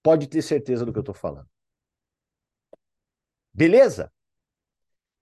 Pode 0.04 0.28
ter 0.28 0.42
certeza 0.42 0.86
do 0.86 0.92
que 0.92 1.00
eu 1.00 1.02
estou 1.02 1.16
falando. 1.16 1.48
Beleza? 3.54 4.12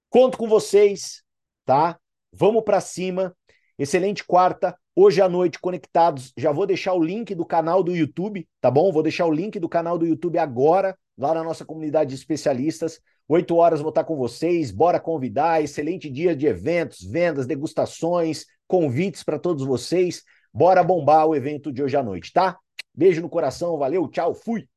Conto 0.09 0.38
com 0.38 0.47
vocês, 0.47 1.23
tá? 1.65 1.99
Vamos 2.32 2.63
para 2.63 2.82
cima. 2.82 3.36
Excelente 3.77 4.23
quarta. 4.23 4.77
Hoje 4.95 5.21
à 5.21 5.30
noite, 5.30 5.59
conectados. 5.59 6.34
Já 6.36 6.51
vou 6.51 6.65
deixar 6.65 6.93
o 6.93 7.03
link 7.03 7.34
do 7.34 7.45
canal 7.45 7.82
do 7.82 7.95
YouTube, 7.95 8.47
tá 8.59 8.69
bom? 8.69 8.91
Vou 8.91 9.01
deixar 9.01 9.25
o 9.25 9.32
link 9.32 9.59
do 9.59 9.69
canal 9.69 9.97
do 9.97 10.05
YouTube 10.05 10.38
agora, 10.38 10.97
lá 11.17 11.34
na 11.34 11.43
nossa 11.43 11.63
comunidade 11.63 12.09
de 12.09 12.15
especialistas. 12.15 12.99
Oito 13.27 13.55
horas 13.55 13.80
vou 13.80 13.89
estar 13.89 14.03
com 14.03 14.17
vocês. 14.17 14.71
Bora 14.71 14.99
convidar. 14.99 15.63
Excelente 15.63 16.09
dia 16.09 16.36
de 16.36 16.47
eventos, 16.47 17.03
vendas, 17.03 17.45
degustações, 17.45 18.45
convites 18.67 19.23
para 19.23 19.39
todos 19.39 19.63
vocês. 19.65 20.23
Bora 20.51 20.84
bombar 20.84 21.27
o 21.27 21.36
evento 21.36 21.71
de 21.71 21.82
hoje 21.82 21.95
à 21.95 22.03
noite, 22.03 22.34
tá? 22.34 22.57
Beijo 22.99 23.21
no 23.21 23.29
coração, 23.29 23.77
valeu, 23.77 24.09
tchau, 24.09 24.33
fui! 24.35 24.67